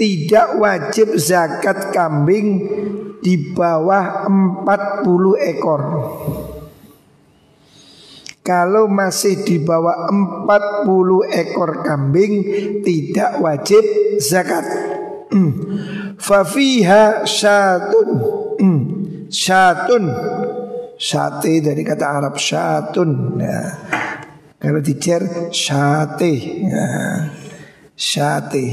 tidak 0.00 0.56
wajib 0.56 1.12
zakat 1.20 1.92
kambing 1.92 2.64
di 3.20 3.52
bawah 3.52 4.24
40 4.24 5.04
ekor 5.52 5.82
kalau 8.40 8.88
masih 8.88 9.44
di 9.44 9.60
bawah 9.60 10.08
40 10.08 10.88
ekor 11.28 11.84
kambing 11.84 12.32
tidak 12.80 13.36
wajib 13.38 13.84
zakat. 14.16 14.64
Fafiha 16.26 17.28
syatun. 17.28 18.10
Syatun 19.30 20.10
Sate 21.00 21.62
dari 21.62 21.86
kata 21.86 22.02
Arab 22.02 22.34
syatun 22.34 23.38
ya. 23.38 23.62
Kalau 24.58 24.82
dicer 24.82 25.48
sate 25.54 26.34
ya. 26.66 26.88
Sate 27.94 28.66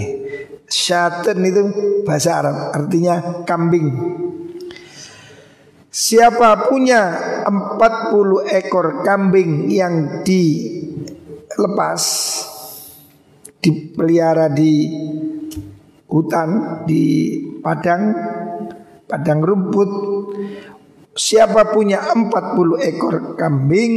Syatun 0.68 1.40
itu 1.48 1.64
bahasa 2.04 2.44
Arab 2.44 2.58
Artinya 2.76 3.44
kambing 3.48 3.88
Siapa 5.88 6.68
punya 6.70 7.02
40 7.48 8.52
ekor 8.52 9.02
kambing 9.02 9.72
yang 9.72 10.22
dilepas 10.28 12.04
Dipelihara 13.64 14.52
di 14.52 14.92
hutan 16.12 16.84
Di 16.84 17.40
padang 17.64 18.14
Padang 19.08 19.40
rumput 19.40 19.92
Siapa 21.18 21.74
punya 21.74 22.14
40 22.14 22.78
ekor 22.94 23.34
kambing 23.34 23.94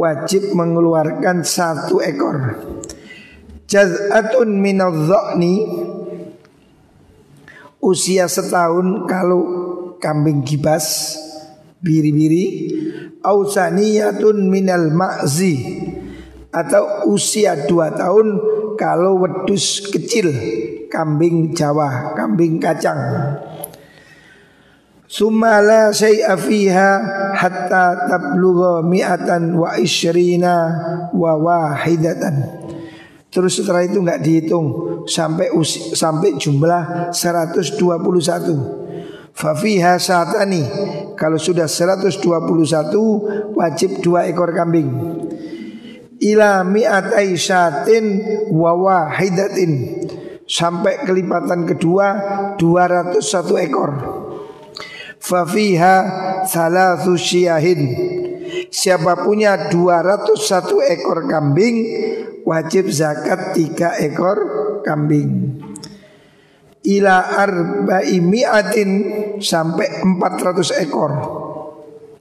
wajib 0.00 0.56
mengeluarkan 0.56 1.44
satu 1.44 2.00
ekor. 2.00 2.56
Jaz'atun 3.70 4.58
minadh-dha'ni 4.58 5.54
usia 7.78 8.26
setahun 8.26 9.06
kalau 9.06 9.42
kambing 10.02 10.42
gibas 10.42 11.14
biri-biri 11.78 12.74
ausaniyatun 13.22 14.50
minal 14.50 14.90
ma'zi 14.90 15.86
atau 16.50 17.14
usia 17.14 17.70
dua 17.70 17.94
tahun 17.94 18.42
kalau 18.74 19.22
wedus 19.22 19.86
kecil 19.86 20.34
kambing 20.90 21.54
Jawa, 21.54 22.18
kambing 22.18 22.58
kacang. 22.58 22.98
Summa 25.06 25.62
la 25.62 25.94
syai'a 25.94 26.34
fiha 26.34 26.90
hatta 27.38 28.10
tablugha 28.10 28.82
mi'atan 28.82 29.54
wa 29.54 29.78
isyrina 29.78 30.54
wa 31.14 31.38
wahidatan. 31.38 32.36
Terus 33.30 33.62
setelah 33.62 33.86
itu 33.86 34.02
enggak 34.02 34.26
dihitung 34.26 34.66
sampai 35.06 35.54
usi, 35.54 35.94
sampai 35.94 36.34
jumlah 36.34 37.14
121. 37.14 37.78
Fafiha 39.30 39.96
satani 40.02 40.66
kalau 41.14 41.38
sudah 41.38 41.70
121 41.70 42.18
wajib 43.54 44.02
dua 44.02 44.26
ekor 44.26 44.50
kambing. 44.50 44.90
Ila 46.20 46.66
mi'atai 46.66 47.32
syatin 47.38 48.04
wa 48.50 48.74
wahidatin 48.74 50.02
sampai 50.44 51.06
kelipatan 51.06 51.64
kedua 51.70 52.06
201 52.58 53.64
ekor. 53.70 53.90
Fafiha 55.22 55.94
syiahin 57.14 57.80
Siapa 58.70 59.22
punya 59.22 59.70
201 59.70 60.94
ekor 60.94 61.26
kambing 61.30 61.76
Wajib 62.46 62.88
zakat 62.88 63.54
3 63.56 64.06
ekor 64.10 64.38
kambing 64.82 65.60
Ila 66.80 67.16
arba'i 67.36 68.18
mi'atin 68.24 68.90
Sampai 69.40 70.00
400 70.04 70.84
ekor 70.84 71.12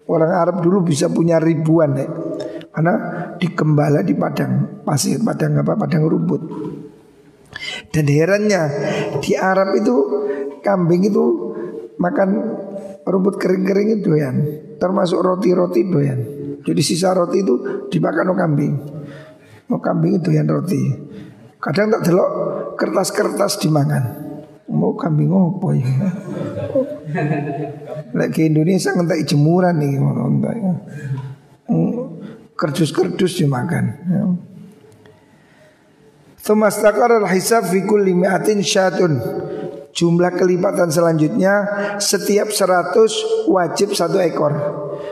Orang 0.09 0.31
Arab 0.33 0.65
dulu 0.65 0.89
bisa 0.89 1.05
punya 1.05 1.37
ribuan 1.37 1.93
ya. 1.93 2.09
Karena 2.73 2.93
dikembala 3.37 4.01
di 4.01 4.17
padang 4.17 4.81
pasir, 4.81 5.21
padang 5.21 5.61
apa, 5.61 5.77
padang 5.77 6.09
rumput 6.09 6.41
Dan 7.93 8.09
herannya 8.09 8.61
di 9.21 9.37
Arab 9.37 9.77
itu 9.77 9.95
kambing 10.65 11.05
itu 11.05 11.53
makan 11.99 12.29
rumput 13.05 13.35
kering-kering 13.37 13.99
itu 14.01 14.15
ya 14.15 14.31
termasuk 14.79 15.19
roti-roti 15.19 15.81
doyan. 15.85 16.19
Jadi 16.63 16.81
sisa 16.83 17.11
roti 17.11 17.43
itu 17.43 17.55
dimakan 17.91 18.31
oleh 18.31 18.39
kambing. 18.39 18.73
Mau 19.69 19.77
kambing 19.77 20.17
itu 20.17 20.33
yang 20.33 20.49
roti. 20.49 20.81
Kadang 21.61 21.93
tak 21.93 22.09
delok 22.09 22.29
kertas-kertas 22.75 23.61
dimakan. 23.61 24.03
Mau 24.69 24.97
kambing 24.97 25.29
apa 25.29 25.67
ya? 25.81 26.09
Lagi 28.17 28.49
Indonesia 28.49 28.93
ngentai 28.93 29.25
jemuran 29.25 29.77
nih 29.77 29.97
ya. 29.97 30.73
Kerdus-kerdus 32.57 33.37
dimakan. 33.37 33.85
Ya. 34.09 34.23
Tumastakar 36.41 37.21
al-hisab 37.21 37.69
fi 37.69 37.85
kulli 37.85 38.17
syatun 38.65 39.21
Jumlah 39.93 40.33
kelipatan 40.33 40.89
selanjutnya 40.89 41.65
setiap 42.01 42.49
100 42.49 43.49
wajib 43.49 43.93
satu 43.93 44.17
ekor. 44.21 44.53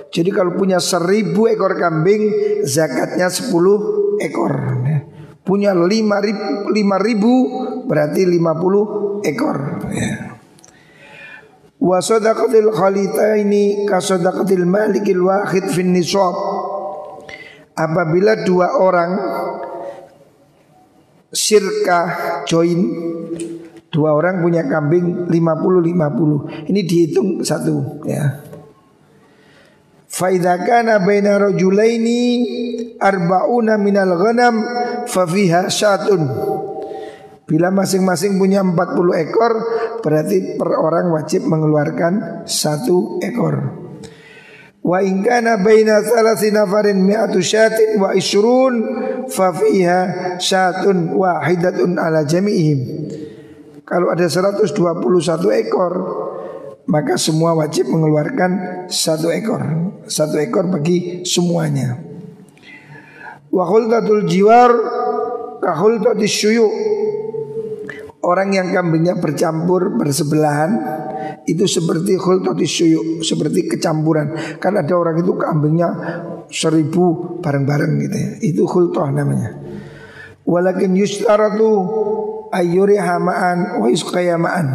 Jadi 0.10 0.30
kalau 0.34 0.58
punya 0.58 0.82
1000 0.82 1.34
ekor 1.34 1.78
kambing 1.78 2.30
zakatnya 2.66 3.30
10 3.30 4.07
ekor. 4.22 4.54
Punya 5.48 5.72
5000 5.72 6.76
5000 6.76 7.88
berarti 7.88 8.22
50 8.28 9.24
ekor 9.24 9.58
ya. 9.96 10.12
Wa 11.78 12.02
sadaqatil 12.02 12.74
khalitaini 12.74 13.86
ka 13.86 14.02
sadaqatil 14.02 14.66
malikil 14.66 15.24
wahid 15.24 15.70
fin 15.72 15.94
nisab. 15.94 16.36
Apabila 17.78 18.42
dua 18.42 18.82
orang 18.82 19.12
sirka 21.30 22.00
join 22.50 22.82
Dua 23.88 24.14
orang 24.14 24.44
punya 24.44 24.68
kambing 24.68 25.30
50-50 25.32 26.70
Ini 26.70 26.82
dihitung 26.84 27.40
satu 27.42 28.04
ya 28.04 28.47
Faidha 30.08 30.64
kana 30.64 31.04
baina 31.04 31.36
rajulaini 31.36 32.24
arba'una 32.96 33.76
minal 33.76 34.16
ghanam 34.16 34.64
fafiha 35.04 35.68
syatun. 35.68 36.24
Bila 37.48 37.72
masing-masing 37.72 38.36
punya 38.36 38.60
40 38.60 39.24
ekor 39.24 39.54
Berarti 40.04 40.60
per 40.60 40.68
orang 40.76 41.16
wajib 41.16 41.48
mengeluarkan 41.48 42.44
satu 42.44 43.24
ekor. 43.24 43.56
Wa 44.84 45.04
in 45.04 45.24
kana 45.24 45.60
baina 45.60 46.00
thalathi 46.00 46.52
nafarin 46.52 47.04
mi'atu 47.04 47.44
syatin 47.44 48.00
wa 48.00 48.16
isrun 48.16 48.76
Fafiha 49.28 50.40
syatun 50.40 51.16
wahidatun 51.16 52.00
ala 52.00 52.24
jami'ihim. 52.24 52.80
Kalau 53.84 54.12
ada 54.12 54.28
121 54.28 54.72
ekor 55.68 55.94
Maka 56.88 57.20
semua 57.20 57.52
wajib 57.52 57.92
mengeluarkan 57.92 58.88
satu 58.88 59.28
ekor 59.36 59.87
Satu 60.08 60.40
ekor 60.40 60.72
bagi 60.72 61.28
semuanya. 61.28 62.00
Wa 63.52 63.64
khultatul 63.68 64.28
jiwar 64.28 64.72
Kahultatis 65.58 66.32
syuyu. 66.32 66.70
Orang 68.24 68.52
yang 68.52 68.72
kambingnya 68.76 69.20
bercampur 69.20 69.96
bersebelahan 69.96 70.72
itu 71.48 71.64
seperti 71.64 72.20
khultatis 72.20 72.72
syuyu 72.72 73.24
seperti 73.24 73.68
kecampuran. 73.68 74.60
Kan 74.60 74.76
ada 74.80 74.94
orang 74.96 75.20
itu 75.20 75.34
kambingnya 75.36 75.90
seribu 76.52 77.40
bareng-bareng 77.44 77.92
gitu 78.04 78.16
ya. 78.16 78.30
Itu 78.44 78.64
khultah 78.68 79.12
namanya. 79.12 79.60
Walakin 80.48 80.96
yustaratu 80.96 81.70
ayuri 82.56 82.96
hamaan 82.96 83.84
wa 83.84 83.88
isqayamaan 83.92 84.68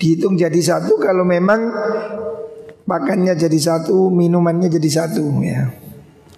dihitung 0.00 0.36
jadi 0.36 0.60
satu 0.60 0.96
kalau 1.00 1.24
memang 1.28 1.60
makannya 2.88 3.36
jadi 3.36 3.58
satu 3.58 4.08
minumannya 4.12 4.68
jadi 4.68 4.90
satu 5.04 5.24
ya. 5.44 5.68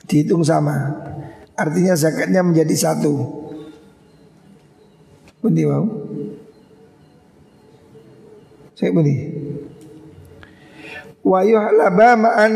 Dihitung 0.06 0.42
sama. 0.42 0.90
Artinya 1.54 1.94
zakatnya 1.94 2.40
menjadi 2.42 2.74
satu. 2.74 3.42
Bundi 5.42 5.66
mau 5.66 5.86
saya 8.72 8.90
bundi 8.94 9.14
wa 11.22 11.38
yuhlaba 11.46 12.18
ma'an 12.18 12.52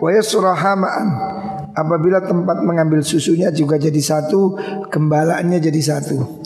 wa 0.00 0.08
yasraha 0.12 0.72
ma'an. 0.76 1.08
Apabila 1.72 2.20
tempat 2.20 2.60
mengambil 2.60 3.00
susunya 3.00 3.48
juga 3.48 3.80
jadi 3.80 3.96
satu 3.96 4.60
gembalaannya 4.92 5.56
jadi 5.56 5.80
satu. 5.80 6.44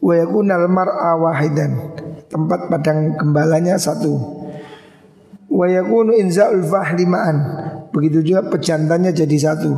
Wa 0.00 0.16
yakunal 0.16 0.64
mar'a 0.72 1.20
wahidan. 1.20 1.92
Tempat 2.32 2.72
padang 2.72 3.20
gembalanya 3.20 3.76
satu 3.76 4.43
wa 5.50 5.66
yakunu 5.68 6.16
inza'ul 6.16 6.64
fahli 6.64 7.04
ma'an 7.08 7.36
begitu 7.94 8.34
juga 8.34 8.50
pejantannya 8.50 9.14
jadi 9.14 9.36
satu. 9.38 9.70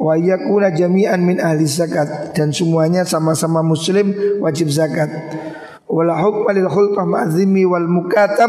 Wa 0.00 0.16
yakuna 0.16 0.72
jami'an 0.72 1.20
min 1.20 1.42
ahli 1.42 1.68
zakat. 1.68 2.32
Dan 2.32 2.54
semuanya 2.54 3.04
sama-sama 3.04 3.60
muslim 3.60 4.14
wajib 4.40 4.72
zakat. 4.72 5.10
Wala 5.90 6.16
hukma 6.22 6.54
lil 6.54 6.70
khulqah 6.70 7.04
ma'zimi 7.04 7.66
wal 7.66 7.84
mukatab. 7.90 8.48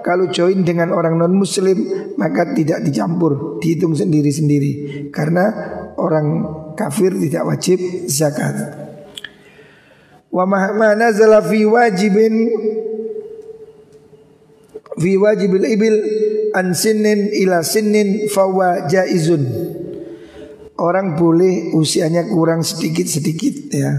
Kalau 0.00 0.32
join 0.32 0.64
dengan 0.64 0.96
orang 0.96 1.20
non 1.20 1.36
muslim 1.36 1.76
maka 2.16 2.56
tidak 2.56 2.82
dicampur. 2.82 3.60
Dihitung 3.62 3.94
sendiri-sendiri. 3.94 5.06
Karena 5.14 5.52
orang 5.94 6.26
kafir 6.74 7.14
tidak 7.20 7.46
wajib 7.46 7.78
zakat. 8.10 8.56
Wa 10.32 10.42
mahma 10.48 10.98
nazala 10.98 11.44
fi 11.44 11.62
wajibin 11.68 12.50
fi 14.98 15.14
wajibil 15.14 15.66
ibil 15.66 15.96
an 16.56 16.74
sinnin 16.74 17.30
ila 17.44 17.62
sinnin 17.62 18.26
fawa 18.26 18.90
jaizun. 18.90 19.46
Orang 20.80 21.20
boleh 21.20 21.76
usianya 21.76 22.24
kurang 22.24 22.64
sedikit-sedikit 22.64 23.54
ya. 23.68 23.92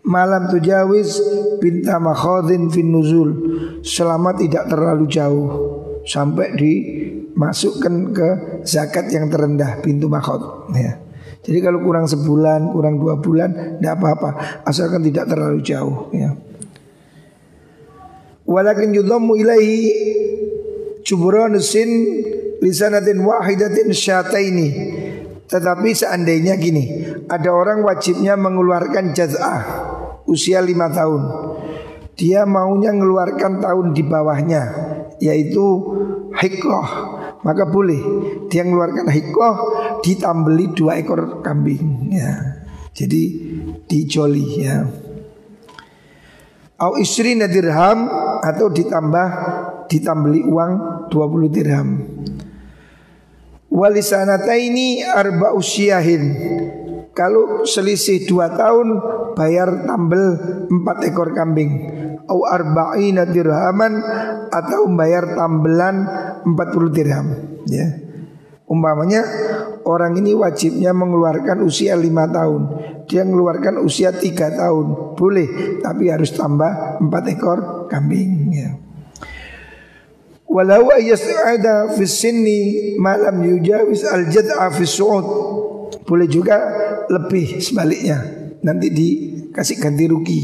Malam 0.00 0.48
tujawiz 0.48 1.20
binta 1.60 2.00
makhadhin 2.00 2.72
fin 2.72 2.88
nuzul 2.88 3.30
selama 3.84 4.32
tidak 4.32 4.64
terlalu 4.72 5.04
jauh 5.12 5.48
sampai 6.08 6.56
dimasukkan 6.56 7.94
ke 8.16 8.28
zakat 8.64 9.12
yang 9.12 9.28
terendah 9.28 9.84
pintu 9.84 10.08
makhad 10.08 10.40
ya. 10.72 11.04
Jadi 11.40 11.58
kalau 11.64 11.80
kurang 11.80 12.04
sebulan, 12.04 12.68
kurang 12.68 13.00
dua 13.00 13.16
bulan, 13.16 13.80
tidak 13.80 13.96
apa-apa, 13.96 14.60
asalkan 14.68 15.00
tidak 15.00 15.24
terlalu 15.24 15.64
jauh. 15.64 16.12
Ya. 16.12 16.36
Walakin 18.50 18.90
yudhammu 18.90 19.38
ilaihi 19.38 19.94
sin 21.62 21.90
lisanatin 22.58 23.22
wahidatin 23.22 23.94
syataini. 23.94 24.68
Tetapi 25.46 25.90
seandainya 25.94 26.58
gini, 26.58 27.06
ada 27.30 27.50
orang 27.50 27.86
wajibnya 27.86 28.34
mengeluarkan 28.34 29.14
jaz'ah 29.14 29.62
usia 30.26 30.62
lima 30.62 30.90
tahun. 30.90 31.22
Dia 32.18 32.42
maunya 32.42 32.90
mengeluarkan 32.90 33.62
tahun 33.62 33.86
di 33.94 34.02
bawahnya, 34.02 34.62
yaitu 35.22 35.66
hikoh 36.34 36.86
maka 37.40 37.64
boleh 37.64 38.00
dia 38.52 38.64
mengeluarkan 38.64 39.08
hikoh 39.08 39.54
ditambeli 40.04 40.76
dua 40.76 41.00
ekor 41.00 41.40
kambing 41.40 42.12
ya. 42.12 42.60
Jadi 42.92 43.22
dijoli 43.88 44.46
ya. 44.60 44.84
Au 46.80 46.96
isri 46.96 47.36
dirham 47.36 48.08
atau 48.40 48.72
ditambah 48.72 49.28
ditambeli 49.92 50.48
uang 50.48 50.72
20 51.12 51.52
dirham. 51.52 51.88
Walisanata 53.68 54.56
ini 54.56 55.04
arba 55.04 55.52
usiahin. 55.52 56.22
Kalau 57.12 57.68
selisih 57.68 58.24
dua 58.24 58.56
tahun 58.56 58.96
bayar 59.36 59.84
tambel 59.84 60.40
empat 60.72 61.12
ekor 61.12 61.36
kambing. 61.36 61.70
Au 62.30 62.48
arba'ina 62.48 63.28
dirhaman 63.28 64.00
atau 64.48 64.88
bayar 64.88 65.36
tambelan 65.36 66.08
40 66.48 66.96
dirham. 66.96 67.26
Ya. 67.68 67.92
Umpamanya 68.70 69.26
orang 69.82 70.14
ini 70.16 70.32
wajibnya 70.32 70.94
mengeluarkan 70.94 71.60
usia 71.66 71.98
lima 71.98 72.30
tahun 72.30 72.70
Dia 73.10 73.26
mengeluarkan 73.26 73.82
usia 73.82 74.14
tiga 74.14 74.54
tahun. 74.54 75.18
Boleh 75.18 75.82
tapi 75.82 76.14
harus 76.14 76.30
tambah 76.30 77.02
empat 77.02 77.24
ekor 77.34 77.58
kambing 77.90 78.54
ya. 78.54 78.78
Walau 80.46 80.94
yas'ada 80.94 81.90
fi 81.98 82.06
sinni 82.06 82.94
malam 83.02 83.42
yujawiz 83.42 84.06
al 84.06 84.30
jad'a 84.30 84.70
fi 84.70 84.86
su'ud. 84.86 85.26
Boleh 86.06 86.30
juga 86.30 86.58
lebih 87.10 87.58
sebaliknya. 87.58 88.22
Nanti 88.62 88.94
dikasih 88.94 89.82
ganti 89.82 90.06
rugi. 90.06 90.40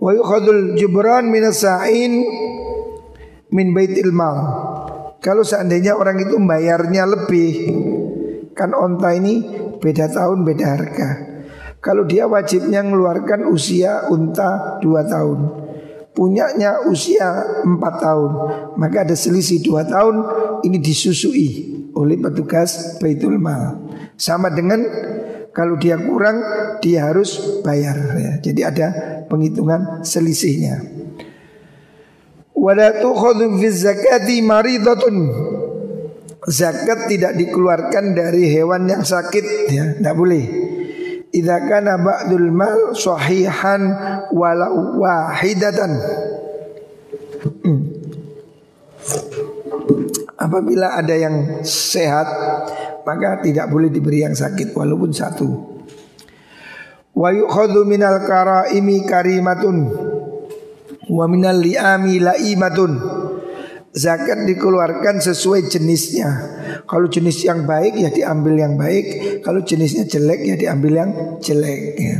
Wa 0.00 0.16
yukhadul 0.16 0.80
jubran 0.80 1.28
minas 1.28 1.60
sa'in 1.60 2.24
min 3.52 3.76
baitil 3.76 4.16
mal. 4.16 4.36
Kalau 5.20 5.44
seandainya 5.44 5.92
orang 5.92 6.24
itu 6.24 6.36
bayarnya 6.40 7.04
lebih 7.08 7.52
Kan 8.54 8.70
onta 8.70 9.10
ini 9.10 9.42
beda 9.82 10.14
tahun 10.14 10.46
beda 10.46 10.66
harga 10.78 11.33
Kalau 11.84 12.08
dia 12.08 12.24
wajibnya 12.24 12.80
mengeluarkan 12.80 13.44
usia 13.52 14.08
unta 14.08 14.80
2 14.80 15.12
tahun 15.12 15.38
Punyanya 16.16 16.88
usia 16.88 17.60
4 17.60 17.76
tahun 17.76 18.30
Maka 18.80 19.04
ada 19.04 19.12
selisih 19.12 19.60
2 19.60 19.92
tahun 19.92 20.14
Ini 20.64 20.80
disusui 20.80 21.48
oleh 21.92 22.16
petugas 22.16 22.96
Baitul 22.96 23.36
Mal 23.36 23.76
Sama 24.16 24.48
dengan 24.48 24.80
kalau 25.54 25.78
dia 25.78 25.94
kurang 25.94 26.42
dia 26.82 27.06
harus 27.06 27.62
bayar 27.62 27.94
ya. 28.18 28.32
Jadi 28.42 28.60
ada 28.66 28.86
penghitungan 29.30 30.02
selisihnya. 30.02 30.82
Zakat 36.44 37.06
tidak 37.06 37.38
dikeluarkan 37.38 38.18
dari 38.18 38.50
hewan 38.50 38.84
yang 38.90 39.06
sakit 39.06 39.44
ya, 39.70 39.84
tidak 39.96 40.14
boleh. 40.18 40.44
Idza 41.34 41.66
kana 41.66 41.98
ba'dul 41.98 42.54
mal 42.54 42.94
sahihan 42.94 43.82
walau 44.30 45.02
wahidatan. 45.02 45.92
Hmm. 47.66 47.80
Apabila 50.38 50.94
ada 50.94 51.14
yang 51.18 51.66
sehat 51.66 52.28
maka 53.04 53.42
tidak 53.42 53.66
boleh 53.68 53.90
diberi 53.90 54.22
yang 54.22 54.32
sakit 54.32 54.72
walaupun 54.72 55.10
satu. 55.10 55.48
Wa 57.14 57.30
yukhadhu 57.30 57.86
minal 57.86 58.26
karaimi 58.26 59.06
karimatun 59.06 59.86
Wa 61.04 61.28
minal 61.28 61.60
li'ami 61.60 62.16
la'imatun 62.18 62.92
Zakat 63.94 64.42
dikeluarkan 64.42 65.22
sesuai 65.22 65.70
jenisnya. 65.70 66.26
Kalau 66.82 67.06
jenis 67.06 67.46
yang 67.46 67.62
baik 67.62 67.94
ya 67.94 68.10
diambil 68.10 68.58
yang 68.58 68.74
baik. 68.74 69.38
Kalau 69.46 69.62
jenisnya 69.62 70.02
jelek 70.02 70.42
ya 70.42 70.58
diambil 70.58 70.92
yang 70.98 71.10
jelek 71.38 71.82
ya. 71.94 72.16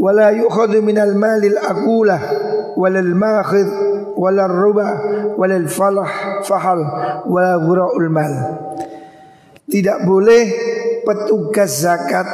Wala 0.00 0.32
yukhadu 0.32 0.80
minal 0.80 1.12
malil 1.12 1.60
akulah 1.60 2.24
Walal 2.72 3.12
makhid 3.12 3.68
Walal 4.16 4.48
ruba 4.48 4.88
Walal 5.36 5.68
falah 5.68 6.40
fahal 6.40 6.80
Walal 7.28 7.60
gura'ul 7.60 8.08
mal. 8.08 8.32
Tidak 9.68 10.08
boleh 10.08 10.42
petugas 11.04 11.84
zakat 11.84 12.26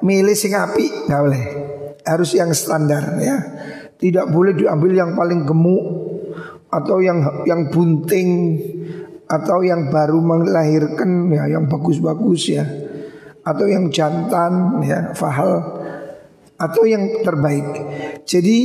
milih 0.00 0.32
sing 0.32 0.56
api 0.56 1.12
nggak 1.12 1.20
boleh. 1.20 1.44
Harus 2.08 2.32
yang 2.32 2.56
standar 2.56 3.20
ya. 3.20 3.36
Tidak 4.00 4.32
boleh 4.32 4.56
diambil 4.56 4.96
yang 4.96 5.12
paling 5.12 5.44
gemuk 5.44 5.99
atau 6.70 7.02
yang 7.02 7.44
yang 7.44 7.68
bunting 7.68 8.30
atau 9.26 9.62
yang 9.62 9.90
baru 9.90 10.18
melahirkan 10.18 11.30
ya 11.30 11.46
yang 11.46 11.70
bagus-bagus 11.70 12.50
ya 12.50 12.66
atau 13.46 13.66
yang 13.66 13.90
jantan 13.90 14.82
ya 14.82 15.14
fahal 15.14 15.80
atau 16.60 16.82
yang 16.84 17.24
terbaik. 17.24 17.66
Jadi 18.28 18.58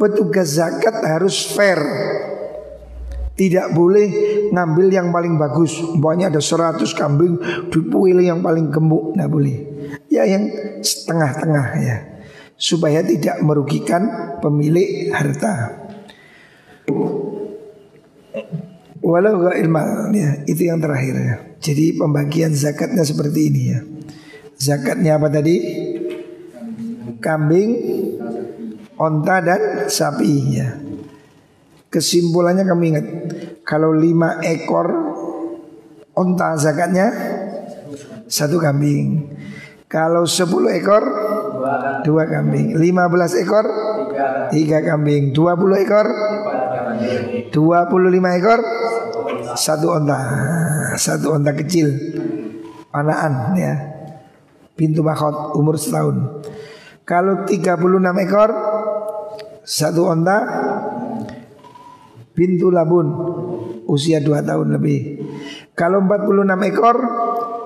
petugas 0.00 0.56
zakat 0.56 1.04
harus 1.04 1.52
fair. 1.52 1.78
Tidak 3.36 3.72
boleh 3.72 4.08
ngambil 4.52 4.86
yang 4.92 5.08
paling 5.08 5.40
bagus. 5.40 5.80
Umpamanya 5.80 6.28
ada 6.28 6.40
100 6.44 6.84
kambing 6.92 7.40
dipilih 7.72 8.20
yang 8.20 8.40
paling 8.44 8.68
gemuk, 8.68 9.16
tidak 9.16 9.28
boleh. 9.32 9.56
Ya 10.12 10.28
yang 10.28 10.44
setengah-tengah 10.84 11.66
ya 11.80 11.96
supaya 12.60 13.00
tidak 13.00 13.40
merugikan 13.40 14.36
pemilik 14.44 15.08
harta. 15.08 15.88
Walau 19.00 19.40
gak 19.48 19.56
ilmal 19.56 20.12
ya, 20.12 20.44
itu 20.44 20.68
yang 20.68 20.76
terakhir 20.76 21.14
ya. 21.16 21.36
Jadi 21.56 21.96
pembagian 21.96 22.52
zakatnya 22.52 23.00
seperti 23.00 23.40
ini 23.48 23.62
ya. 23.72 23.80
Zakatnya 24.60 25.16
apa 25.16 25.32
tadi? 25.32 25.56
Kambing, 27.20 27.70
onta 29.00 29.40
dan 29.40 29.88
sapi 29.88 30.32
ya. 30.52 30.76
Kesimpulannya 31.88 32.68
kami 32.68 32.84
ingat 32.92 33.06
kalau 33.64 33.90
lima 33.96 34.38
ekor 34.44 34.88
onta 36.12 36.60
zakatnya 36.60 37.08
satu 38.28 38.60
kambing. 38.60 39.32
Kalau 39.90 40.22
sepuluh 40.22 40.70
ekor 40.70 41.02
dua 42.06 42.24
kambing. 42.30 42.78
Lima 42.78 43.10
belas 43.10 43.34
ekor 43.34 43.66
tiga 44.54 44.84
kambing. 44.84 45.34
Dua 45.34 45.58
puluh 45.58 45.82
ekor 45.82 46.06
dua 47.50 47.86
puluh 47.90 48.08
lima 48.12 48.36
ekor 48.36 48.60
satu 49.56 49.96
onta 49.96 50.18
satu 50.94 51.34
onta 51.34 51.52
kecil 51.56 51.90
panaan 52.90 53.54
ya 53.58 53.74
pintu 54.74 55.04
mahkot 55.04 55.56
umur 55.58 55.76
setahun. 55.76 56.46
Kalau 57.04 57.44
tiga 57.44 57.74
puluh 57.74 57.98
enam 57.98 58.16
ekor 58.22 58.50
satu 59.66 60.08
onta 60.08 60.38
pintu 62.32 62.72
labun 62.72 63.06
usia 63.90 64.22
dua 64.22 64.40
tahun 64.40 64.78
lebih. 64.78 65.00
Kalau 65.74 66.00
empat 66.04 66.20
puluh 66.24 66.46
enam 66.46 66.60
ekor 66.64 66.96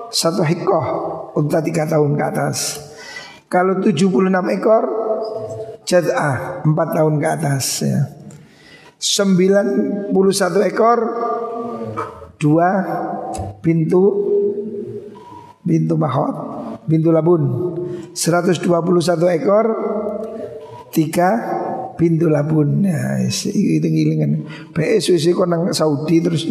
satu 0.09 0.41
hikoh 0.43 0.85
unta 1.35 1.59
tiga 1.61 1.85
tahun 1.85 2.15
ke 2.17 2.23
atas. 2.23 2.59
Kalau 3.45 3.77
76 3.79 4.25
ekor 4.57 4.83
jad'ah 5.85 6.65
4 6.65 6.97
tahun 6.97 7.13
ke 7.21 7.27
atas 7.29 7.65
ya. 7.85 7.99
91 9.05 10.09
ekor 10.65 10.99
dua 12.41 12.69
pintu 13.61 14.01
pintu 15.61 15.93
mahot 15.93 16.35
pintu 16.89 17.13
labun. 17.13 17.41
121 18.17 18.65
ekor 19.37 19.65
tiga 20.89 21.29
pintu 21.93 22.33
labun. 22.33 22.81
Ya 22.81 23.21
itu 23.29 23.85
ngilingan. 23.85 24.49
PSWC 24.73 25.37
konang 25.37 25.69
Saudi 25.69 26.25
terus 26.25 26.49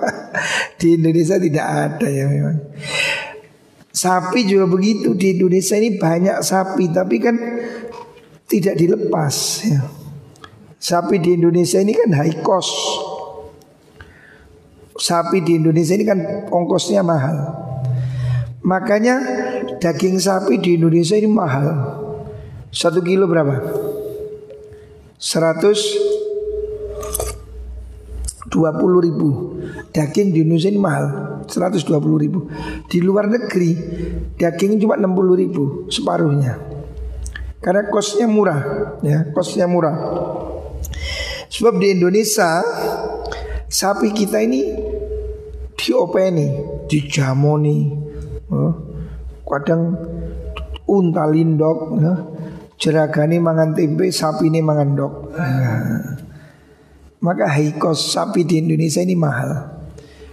di 0.80 0.88
Indonesia 0.96 1.36
tidak 1.36 1.66
ada 1.68 2.08
ya 2.08 2.24
memang. 2.24 2.56
Sapi 3.92 4.48
juga 4.48 4.64
begitu. 4.64 5.12
Di 5.12 5.36
Indonesia 5.36 5.76
ini 5.76 6.00
banyak 6.00 6.40
sapi 6.40 6.88
tapi 6.88 7.16
kan 7.20 7.36
tidak 8.48 8.80
dilepas 8.80 9.36
ya. 9.68 9.99
Sapi 10.80 11.20
di 11.20 11.36
Indonesia 11.36 11.76
ini 11.76 11.92
kan 11.92 12.08
high 12.16 12.40
cost. 12.40 12.72
Sapi 14.96 15.44
di 15.44 15.60
Indonesia 15.60 15.92
ini 15.92 16.08
kan 16.08 16.48
ongkosnya 16.48 17.04
mahal. 17.04 17.36
Makanya 18.64 19.20
daging 19.76 20.16
sapi 20.16 20.56
di 20.56 20.80
Indonesia 20.80 21.20
ini 21.20 21.28
mahal. 21.28 21.68
Satu 22.72 23.04
kilo 23.04 23.28
berapa? 23.28 23.60
Seratus 25.20 26.00
dua 28.48 28.72
puluh 28.72 29.04
ribu 29.04 29.60
Daging 29.92 30.32
di 30.32 30.42
Indonesia 30.42 30.70
ini 30.72 30.80
mahal 30.80 31.06
120 31.46 32.24
ribu 32.24 32.46
Di 32.86 33.02
luar 33.02 33.26
negeri 33.26 33.74
Daging 34.38 34.78
cuma 34.78 34.94
60 34.98 35.42
ribu 35.42 35.62
Separuhnya 35.90 36.58
Karena 37.58 37.90
kosnya 37.90 38.30
murah 38.30 38.60
ya 39.02 39.28
Kosnya 39.34 39.66
murah 39.66 39.94
Sebab 41.50 41.80
di 41.82 41.96
Indonesia 41.98 42.62
Sapi 43.70 44.10
kita 44.14 44.42
ini 44.42 44.60
Diopeni 45.74 46.46
Dijamoni 46.86 47.78
oh, 48.50 48.72
Kadang 49.44 49.82
Unta 50.90 51.24
lindok 51.30 51.78
ya. 52.02 52.14
Jeragani 52.80 53.38
mangan 53.38 53.76
tempe 53.76 54.10
Sapi 54.10 54.50
ini 54.50 54.58
mangan 54.58 54.88
dok 54.96 55.14
nah. 55.34 56.30
Maka 57.20 57.52
high 57.52 57.76
sapi 57.92 58.48
di 58.48 58.64
Indonesia 58.64 59.04
ini 59.04 59.12
mahal. 59.12 59.52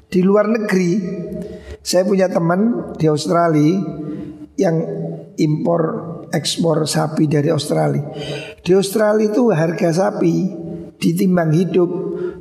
Di 0.08 0.24
luar 0.24 0.48
negeri, 0.48 0.96
saya 1.84 2.08
punya 2.08 2.32
teman 2.32 2.96
di 2.96 3.12
Australia 3.12 3.76
yang 4.56 4.76
impor 5.36 5.82
ekspor 6.32 6.88
sapi 6.88 7.28
dari 7.28 7.52
Australia. 7.52 8.08
Di 8.68 8.76
Australia 8.76 9.32
itu 9.32 9.48
harga 9.48 9.96
sapi 9.96 10.52
ditimbang 11.00 11.56
hidup 11.56 11.88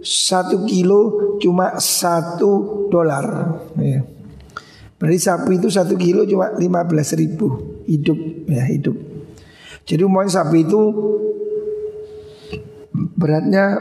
satu 0.02 0.66
kilo 0.66 1.38
cuma 1.38 1.78
satu 1.78 2.86
dolar. 2.90 3.54
Ya. 3.78 4.02
Berarti 4.98 5.18
sapi 5.22 5.62
itu 5.62 5.70
satu 5.70 5.94
kilo 5.94 6.26
cuma 6.26 6.50
lima 6.58 6.82
belas 6.82 7.14
ribu 7.14 7.78
hidup 7.86 8.18
ya 8.50 8.66
hidup. 8.66 8.98
Jadi 9.86 10.02
umumnya 10.02 10.42
sapi 10.42 10.66
itu 10.66 10.82
beratnya 13.14 13.78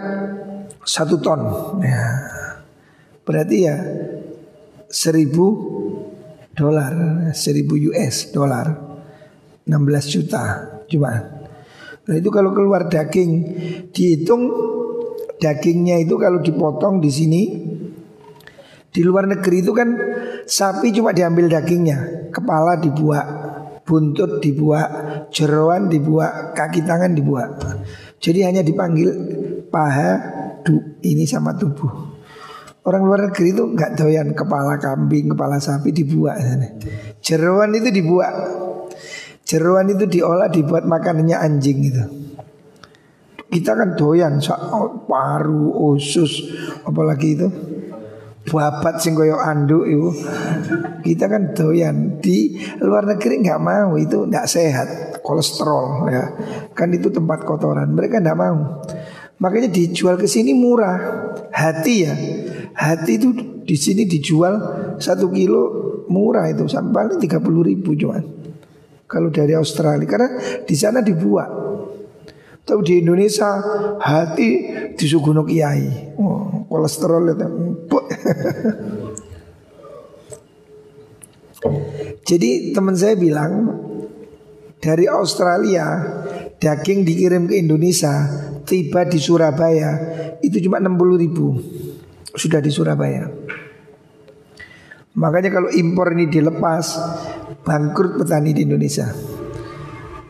satu 0.85 1.17
ton. 1.17 1.41
Ya. 1.81 2.29
Berarti 3.25 3.57
ya 3.65 3.75
seribu 4.85 5.45
dolar, 6.53 6.93
seribu 7.33 7.73
US 7.89 8.29
dolar, 8.29 8.69
16 9.65 10.13
juta 10.13 10.43
cuma. 10.85 11.34
Nah 12.05 12.15
itu 12.17 12.29
kalau 12.29 12.53
keluar 12.53 12.85
daging 12.85 13.31
dihitung 13.89 14.49
dagingnya 15.41 16.01
itu 16.01 16.15
kalau 16.15 16.39
dipotong 16.39 17.01
di 17.01 17.11
sini 17.11 17.41
di 18.95 19.03
luar 19.03 19.27
negeri 19.27 19.59
itu 19.59 19.75
kan 19.75 19.91
sapi 20.47 20.95
cuma 20.95 21.11
diambil 21.11 21.51
dagingnya, 21.51 22.31
kepala 22.31 22.79
dibuat, 22.79 23.27
buntut 23.83 24.39
dibuat, 24.39 24.87
jeroan 25.35 25.91
dibuat, 25.91 26.55
kaki 26.55 26.87
tangan 26.87 27.11
dibuat. 27.11 27.59
Jadi 28.23 28.47
hanya 28.47 28.63
dipanggil 28.63 29.11
paha, 29.67 30.11
du, 30.63 30.79
ini 31.03 31.27
sama 31.27 31.59
tubuh. 31.59 32.15
Orang 32.87 33.03
luar 33.03 33.27
negeri 33.27 33.51
itu 33.51 33.67
nggak 33.67 33.99
doyan 33.99 34.31
kepala 34.31 34.79
kambing, 34.79 35.35
kepala 35.35 35.59
sapi 35.59 35.91
dibuat. 35.91 36.39
Jeruan 37.19 37.75
itu 37.75 37.91
dibuat. 37.91 38.63
Jeruan 39.45 39.85
itu 39.93 40.09
diolah 40.09 40.49
dibuat 40.49 40.89
makanannya 40.89 41.37
anjing 41.37 41.79
itu. 41.85 42.03
Kita 43.45 43.77
kan 43.77 43.93
doyan 43.93 44.41
paru, 45.05 45.93
usus, 45.93 46.49
apalagi 46.81 47.39
itu 47.39 47.47
babat 48.49 48.99
sing 48.99 49.13
koyo 49.13 49.37
anduk 49.37 49.85
itu. 49.85 50.09
Kita 51.05 51.29
kan 51.29 51.53
doyan 51.53 52.17
di 52.19 52.57
luar 52.81 53.05
negeri 53.05 53.45
nggak 53.45 53.61
mau 53.61 53.93
itu 54.01 54.25
nggak 54.25 54.49
sehat, 54.49 55.21
kolesterol 55.21 56.09
ya. 56.09 56.25
Kan 56.73 56.91
itu 56.97 57.13
tempat 57.13 57.45
kotoran. 57.45 57.93
Mereka 57.93 58.25
nggak 58.25 58.39
mau. 58.41 58.81
Makanya 59.37 59.69
dijual 59.69 60.17
ke 60.17 60.25
sini 60.25 60.57
murah. 60.57 60.97
Hati 61.53 61.95
ya. 62.01 62.13
Hati 62.75 63.11
itu 63.15 63.29
di 63.61 63.77
sini 63.77 64.09
dijual 64.09 64.53
satu 64.97 65.29
kilo 65.29 65.63
murah 66.09 66.49
itu 66.49 66.65
sampai 66.65 67.21
tiga 67.21 67.37
puluh 67.39 67.61
ribu 67.61 67.93
cuman. 67.93 68.44
Kalau 69.05 69.29
dari 69.29 69.53
Australia 69.53 70.09
karena 70.09 70.29
di 70.65 70.75
sana 70.77 71.01
dibuat. 71.05 71.49
Tapi 72.65 72.81
di 72.81 73.05
Indonesia 73.05 73.61
hati 74.01 74.49
disuguh 74.97 75.45
kiai. 75.45 76.17
Oh, 76.17 76.65
kolesterol 76.65 77.37
itu. 77.37 77.45
Jadi 82.25 82.73
teman 82.73 82.97
saya 82.97 83.13
bilang 83.13 83.69
dari 84.81 85.05
Australia 85.05 85.85
daging 86.57 87.05
dikirim 87.05 87.45
ke 87.45 87.61
Indonesia 87.61 88.25
tiba 88.65 89.05
di 89.05 89.21
Surabaya 89.21 89.91
itu 90.41 90.57
cuma 90.65 90.81
60 90.81 91.21
ribu 91.21 91.57
sudah 92.33 92.59
di 92.61 92.73
Surabaya. 92.73 93.29
Makanya 95.15 95.49
kalau 95.53 95.69
impor 95.71 96.11
ini 96.11 96.27
dilepas 96.27 96.85
bangkrut 97.65 98.21
petani 98.21 98.53
di 98.53 98.61
Indonesia. 98.63 99.09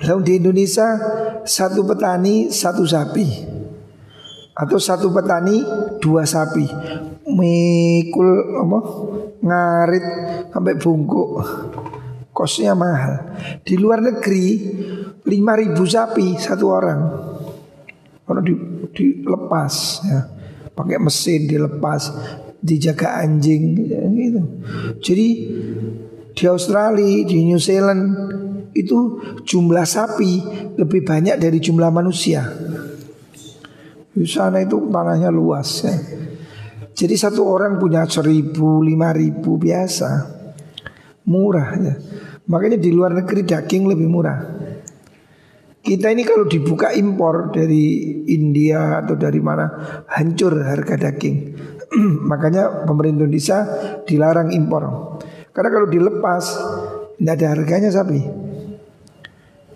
Lalu 0.07 0.21
di 0.23 0.33
Indonesia 0.39 0.87
satu 1.43 1.83
petani 1.83 2.47
satu 2.47 2.87
sapi 2.87 3.27
atau 4.55 4.79
satu 4.79 5.11
petani 5.11 5.59
dua 5.99 6.23
sapi 6.23 6.63
mikul 7.27 8.29
apa 8.63 8.79
ngarit 9.43 10.05
sampai 10.55 10.73
bungkuk 10.79 11.29
kosnya 12.31 12.71
mahal. 12.75 13.35
Di 13.63 13.75
luar 13.75 13.99
negeri 13.99 14.45
5000 15.23 15.75
sapi 15.87 16.27
satu 16.39 16.65
orang. 16.71 17.01
Kalau 18.25 18.41
di, 18.41 18.53
dilepas 18.95 19.73
ya 20.01 20.21
pakai 20.75 20.99
mesin 20.99 21.47
dilepas, 21.47 22.11
dijaga 22.59 23.23
anjing 23.23 23.79
ya, 23.87 24.03
gitu. 24.11 24.41
Jadi 24.99 25.27
di 26.35 26.43
Australia, 26.45 27.23
di 27.23 27.47
New 27.47 27.57
Zealand 27.57 28.03
itu 28.75 29.23
jumlah 29.47 29.87
sapi 29.87 30.31
lebih 30.75 31.07
banyak 31.07 31.39
dari 31.39 31.63
jumlah 31.63 31.89
manusia. 31.89 32.43
Di 34.11 34.27
sana 34.27 34.59
itu 34.63 34.91
tanahnya 34.91 35.31
luas 35.31 35.69
ya. 35.83 35.95
Jadi 36.95 37.15
satu 37.15 37.43
orang 37.43 37.79
punya 37.79 38.07
seribu, 38.07 38.79
lima 38.79 39.11
ribu 39.11 39.59
biasa 39.59 40.31
Murah 41.27 41.69
ya 41.75 41.95
Makanya 42.47 42.79
di 42.79 42.87
luar 42.95 43.11
negeri 43.11 43.43
daging 43.43 43.83
lebih 43.91 44.07
murah 44.07 44.39
kita 45.85 46.09
ini 46.09 46.25
kalau 46.25 46.49
dibuka 46.49 46.89
impor 46.97 47.53
dari 47.53 48.17
India 48.33 49.05
atau 49.05 49.13
dari 49.13 49.37
mana 49.37 49.69
hancur 50.09 50.57
harga 50.65 50.97
daging. 50.97 51.37
Makanya 52.29 52.89
pemerintah 52.89 53.21
Indonesia 53.21 53.57
dilarang 54.01 54.49
impor. 54.49 54.83
Karena 55.55 55.69
kalau 55.71 55.87
dilepas 55.87 56.43
tidak 57.15 57.33
ada 57.39 57.47
harganya 57.55 57.89
sapi. 57.89 58.19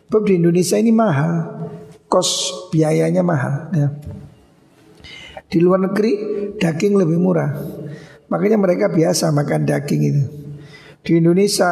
Sebab 0.09 0.21
di 0.27 0.33
Indonesia 0.35 0.75
ini 0.75 0.91
mahal, 0.91 1.33
kos 2.11 2.51
biayanya 2.75 3.23
mahal. 3.23 3.71
Ya. 3.71 3.87
Di 5.47 5.63
luar 5.63 5.87
negeri 5.87 6.13
daging 6.59 6.99
lebih 6.99 7.15
murah. 7.15 7.55
Makanya 8.27 8.59
mereka 8.59 8.91
biasa 8.91 9.31
makan 9.31 9.63
daging 9.63 10.01
itu. 10.03 10.23
Di 10.99 11.17
Indonesia 11.17 11.71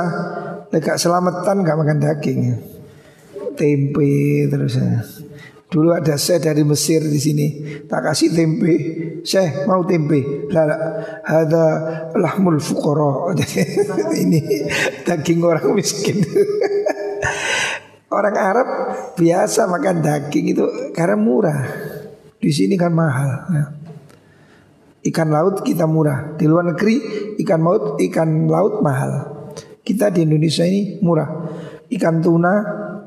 mereka 0.71 0.95
selamatan 0.95 1.67
nggak 1.67 1.77
makan 1.77 1.97
daging. 1.99 2.39
Ya 2.39 2.57
tempe 3.57 4.45
terus 4.47 4.77
ya. 4.77 5.01
Dulu 5.67 5.91
ada 5.91 6.15
saya 6.15 6.39
dari 6.39 6.63
Mesir 6.63 7.03
di 7.03 7.19
sini, 7.19 7.47
tak 7.91 8.07
kasih 8.07 8.31
tempe. 8.31 8.75
Saya 9.27 9.67
mau 9.67 9.83
tempe. 9.83 10.47
Lah 10.47 10.63
ada 11.27 11.63
lahmul 12.15 12.63
fuqara. 12.63 13.35
ini 14.23 14.63
daging 15.03 15.43
orang 15.43 15.75
miskin. 15.75 16.23
orang 18.17 18.35
Arab 18.39 18.67
biasa 19.19 19.67
makan 19.67 19.99
daging 19.99 20.55
itu 20.55 20.63
karena 20.95 21.19
murah. 21.19 21.59
Di 22.39 22.47
sini 22.47 22.79
kan 22.79 22.95
mahal. 22.95 23.31
Ya. 23.51 23.65
Ikan 25.03 25.27
laut 25.27 25.67
kita 25.67 25.83
murah. 25.83 26.39
Di 26.39 26.47
luar 26.47 26.71
negeri 26.71 26.95
ikan 27.43 27.59
laut 27.59 27.99
ikan 27.99 28.47
laut 28.47 28.79
mahal. 28.79 29.35
Kita 29.83 30.15
di 30.15 30.23
Indonesia 30.23 30.63
ini 30.63 31.03
murah. 31.03 31.27
Ikan 31.91 32.23
tuna 32.23 32.55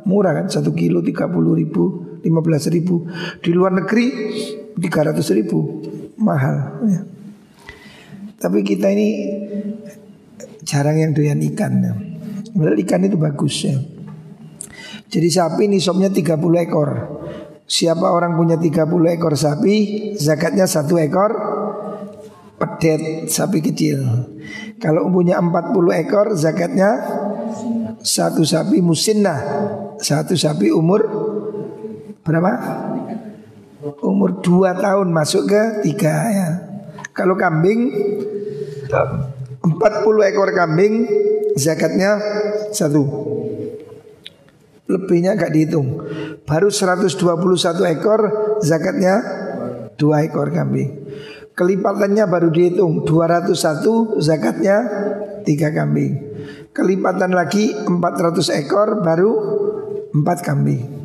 murah 0.05 0.45
kan 0.45 0.53
satu 0.53 0.77
kilo 0.77 1.01
tiga 1.01 1.25
puluh 1.25 1.57
ribu 1.57 2.10
lima 2.25 2.41
belas 2.45 2.69
ribu 2.69 3.09
di 3.41 3.51
luar 3.53 3.73
negeri 3.73 4.07
tiga 4.77 5.11
ratus 5.13 5.33
ribu 5.33 5.85
mahal 6.21 6.85
ya. 6.89 7.01
tapi 8.41 8.65
kita 8.65 8.93
ini 8.93 9.09
jarang 10.65 11.01
yang 11.01 11.11
doyan 11.17 11.41
ikan 11.53 11.73
ya. 11.83 11.93
Padahal 12.51 12.79
ikan 12.83 13.07
itu 13.07 13.17
bagus 13.17 13.55
ya. 13.67 13.79
Jadi 15.11 15.27
sapi 15.27 15.67
ini 15.67 15.83
somnya 15.83 16.07
30 16.07 16.39
ekor 16.71 16.91
Siapa 17.67 18.15
orang 18.15 18.39
punya 18.39 18.55
30 18.55 18.87
ekor 19.19 19.35
sapi 19.35 19.75
Zakatnya 20.15 20.71
satu 20.71 21.03
ekor 21.03 21.35
Pedet 22.55 23.27
sapi 23.27 23.59
kecil 23.59 23.99
Kalau 24.79 25.11
punya 25.11 25.43
40 25.43 25.75
ekor 26.07 26.39
Zakatnya 26.39 26.91
Satu 28.07 28.47
sapi 28.47 28.79
musinnah 28.79 29.43
satu 30.01 30.33
sapi 30.33 30.73
umur 30.73 31.20
berapa? 32.25 32.53
Umur 34.05 34.45
dua 34.45 34.77
tahun 34.77 35.09
masuk 35.09 35.49
ke 35.49 35.63
tiga 35.89 36.15
ya. 36.29 36.49
Kalau 37.17 37.33
kambing 37.37 37.89
40 38.91 40.29
ekor 40.29 40.51
kambing 40.53 41.09
zakatnya 41.57 42.21
satu. 42.77 43.05
Lebihnya 44.91 45.39
gak 45.39 45.55
dihitung. 45.55 46.03
Baru 46.45 46.69
121 46.69 47.15
ekor 47.95 48.21
zakatnya 48.61 49.15
dua 49.97 50.29
ekor 50.29 50.53
kambing. 50.53 51.09
Kelipatannya 51.57 52.25
baru 52.29 52.49
dihitung 52.53 53.09
201 53.09 54.21
zakatnya 54.21 54.77
tiga 55.49 55.73
kambing. 55.73 56.21
Kelipatan 56.77 57.33
lagi 57.33 57.73
400 57.85 58.61
ekor 58.61 59.01
baru 59.01 59.31
empat 60.11 60.39
kambing 60.43 61.00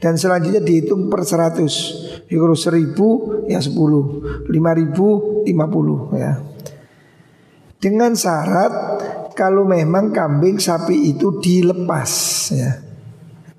dan 0.00 0.16
selanjutnya 0.16 0.64
dihitung 0.64 1.12
per 1.12 1.22
100 1.22 2.10
Ya 2.30 2.38
kalau 2.38 2.54
seribu 2.54 3.08
ya 3.50 3.58
sepuluh, 3.58 4.22
lima 4.46 4.70
ribu 4.70 5.42
lima 5.42 5.66
puluh 5.66 6.14
ya. 6.14 6.38
Dengan 7.74 8.14
syarat 8.14 8.72
kalau 9.34 9.66
memang 9.66 10.14
kambing 10.14 10.62
sapi 10.62 11.10
itu 11.10 11.42
dilepas 11.42 12.12
ya, 12.54 12.70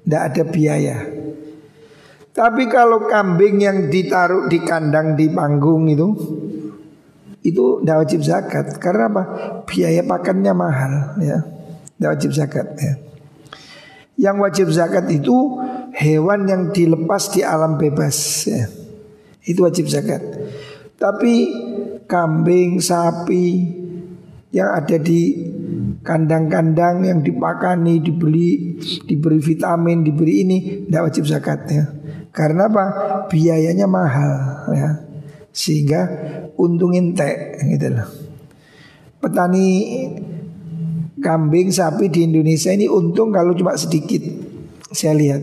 tidak 0.08 0.22
ada 0.24 0.44
biaya. 0.48 0.98
Tapi 2.32 2.64
kalau 2.72 3.12
kambing 3.12 3.60
yang 3.60 3.92
ditaruh 3.92 4.48
di 4.48 4.64
kandang 4.64 5.20
di 5.20 5.28
panggung 5.28 5.92
itu 5.92 6.08
itu 7.44 7.84
tidak 7.84 8.08
wajib 8.08 8.24
zakat 8.24 8.80
karena 8.80 9.12
apa? 9.12 9.24
Biaya 9.68 10.00
pakannya 10.08 10.54
mahal 10.56 10.94
ya. 11.20 11.44
Tidak 12.00 12.08
wajib 12.08 12.32
zakat 12.32 12.68
ya. 12.80 12.94
Yang 14.16 14.36
wajib 14.48 14.68
zakat 14.72 15.12
itu 15.12 15.60
hewan 16.02 16.49
yang 16.49 16.64
dilepas 16.74 17.30
di 17.30 17.45
alam 17.45 17.78
bebas 17.78 18.49
ya. 18.49 18.66
Itu 19.45 19.70
wajib 19.70 19.86
zakat. 19.86 20.22
Tapi 20.97 21.34
kambing, 22.10 22.82
sapi 22.82 23.45
yang 24.49 24.70
ada 24.74 24.97
di 24.97 25.49
kandang-kandang 26.02 27.06
yang 27.06 27.20
dipakani, 27.22 28.02
dibeli, 28.02 28.82
diberi 29.06 29.38
vitamin, 29.38 30.02
diberi 30.02 30.34
ini 30.45 30.58
tidak 30.89 31.14
wajib 31.14 31.24
zakat 31.30 31.60
ya. 31.70 31.86
Karena 32.34 32.70
apa? 32.70 32.86
Biayanya 33.30 33.86
mahal 33.86 34.32
ya. 34.74 34.89
Sehingga 35.52 36.02
untung 36.58 36.97
ente 36.97 37.60
gitu 37.66 37.88
loh. 37.91 38.08
Petani 39.22 39.68
kambing 41.22 41.70
sapi 41.70 42.10
di 42.10 42.26
Indonesia 42.26 42.74
ini 42.74 42.89
untung 42.89 43.30
kalau 43.30 43.54
cuma 43.54 43.78
sedikit. 43.78 44.51
Saya 44.92 45.16
lihat 45.16 45.42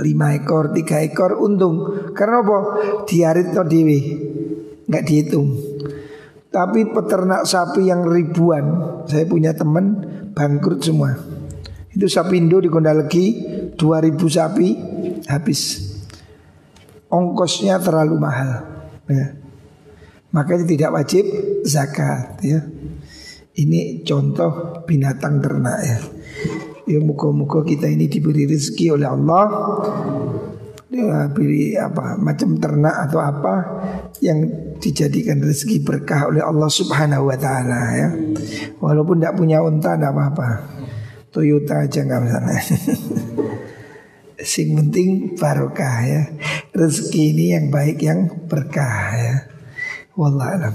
lima 0.00 0.36
ekor, 0.36 0.72
tiga 0.72 1.00
ekor 1.00 1.40
untung. 1.40 2.08
Karena 2.12 2.44
apa? 2.44 2.58
Diarit 3.08 3.52
no 3.52 3.62
dewi, 3.64 4.00
nggak 4.88 5.04
dihitung. 5.04 5.48
Tapi 6.52 6.88
peternak 6.88 7.44
sapi 7.44 7.84
yang 7.84 8.08
ribuan, 8.08 8.64
saya 9.04 9.28
punya 9.28 9.52
teman 9.52 10.00
bangkrut 10.32 10.80
semua. 10.80 11.12
Itu 11.92 12.08
sapi 12.08 12.36
Indo 12.40 12.60
di 12.60 12.68
Kondalegi 12.68 13.24
2000 13.76 14.16
sapi 14.28 14.68
habis. 15.28 15.60
Ongkosnya 17.08 17.80
terlalu 17.80 18.16
mahal. 18.20 18.50
Ya. 19.08 19.36
Makanya 20.32 20.64
tidak 20.68 20.90
wajib 20.92 21.24
zakat 21.64 22.36
ya. 22.44 22.60
Ini 23.56 24.04
contoh 24.04 24.84
binatang 24.84 25.40
ternak 25.40 25.78
ya. 25.80 25.98
Ya 26.86 27.02
muka-muka 27.02 27.66
kita 27.66 27.90
ini 27.90 28.06
diberi 28.06 28.46
rezeki 28.46 28.94
oleh 28.94 29.10
Allah 29.10 29.44
ya, 30.96 31.26
beri 31.28 31.74
apa 31.74 32.14
macam 32.16 32.56
ternak 32.56 33.10
atau 33.10 33.20
apa 33.20 33.54
yang 34.22 34.46
dijadikan 34.78 35.42
rezeki 35.42 35.82
berkah 35.84 36.30
oleh 36.30 36.40
Allah 36.40 36.70
Subhanahu 36.70 37.28
wa 37.28 37.36
taala 37.36 37.80
ya. 37.92 38.08
Walaupun 38.80 39.20
tidak 39.20 39.34
punya 39.36 39.60
unta 39.60 39.98
tidak 39.98 40.14
apa-apa. 40.14 40.48
Toyota 41.34 41.84
aja 41.84 42.00
nggak 42.00 42.22
masalah. 42.22 42.60
Sing 44.52 44.78
penting 44.78 45.36
barokah 45.36 45.96
ya. 46.06 46.22
Rezeki 46.72 47.22
ini 47.34 47.44
yang 47.56 47.66
baik 47.68 47.98
yang 48.00 48.30
berkah 48.46 48.96
ya. 49.16 49.36
Wallah 50.16 50.48
alam. 50.54 50.74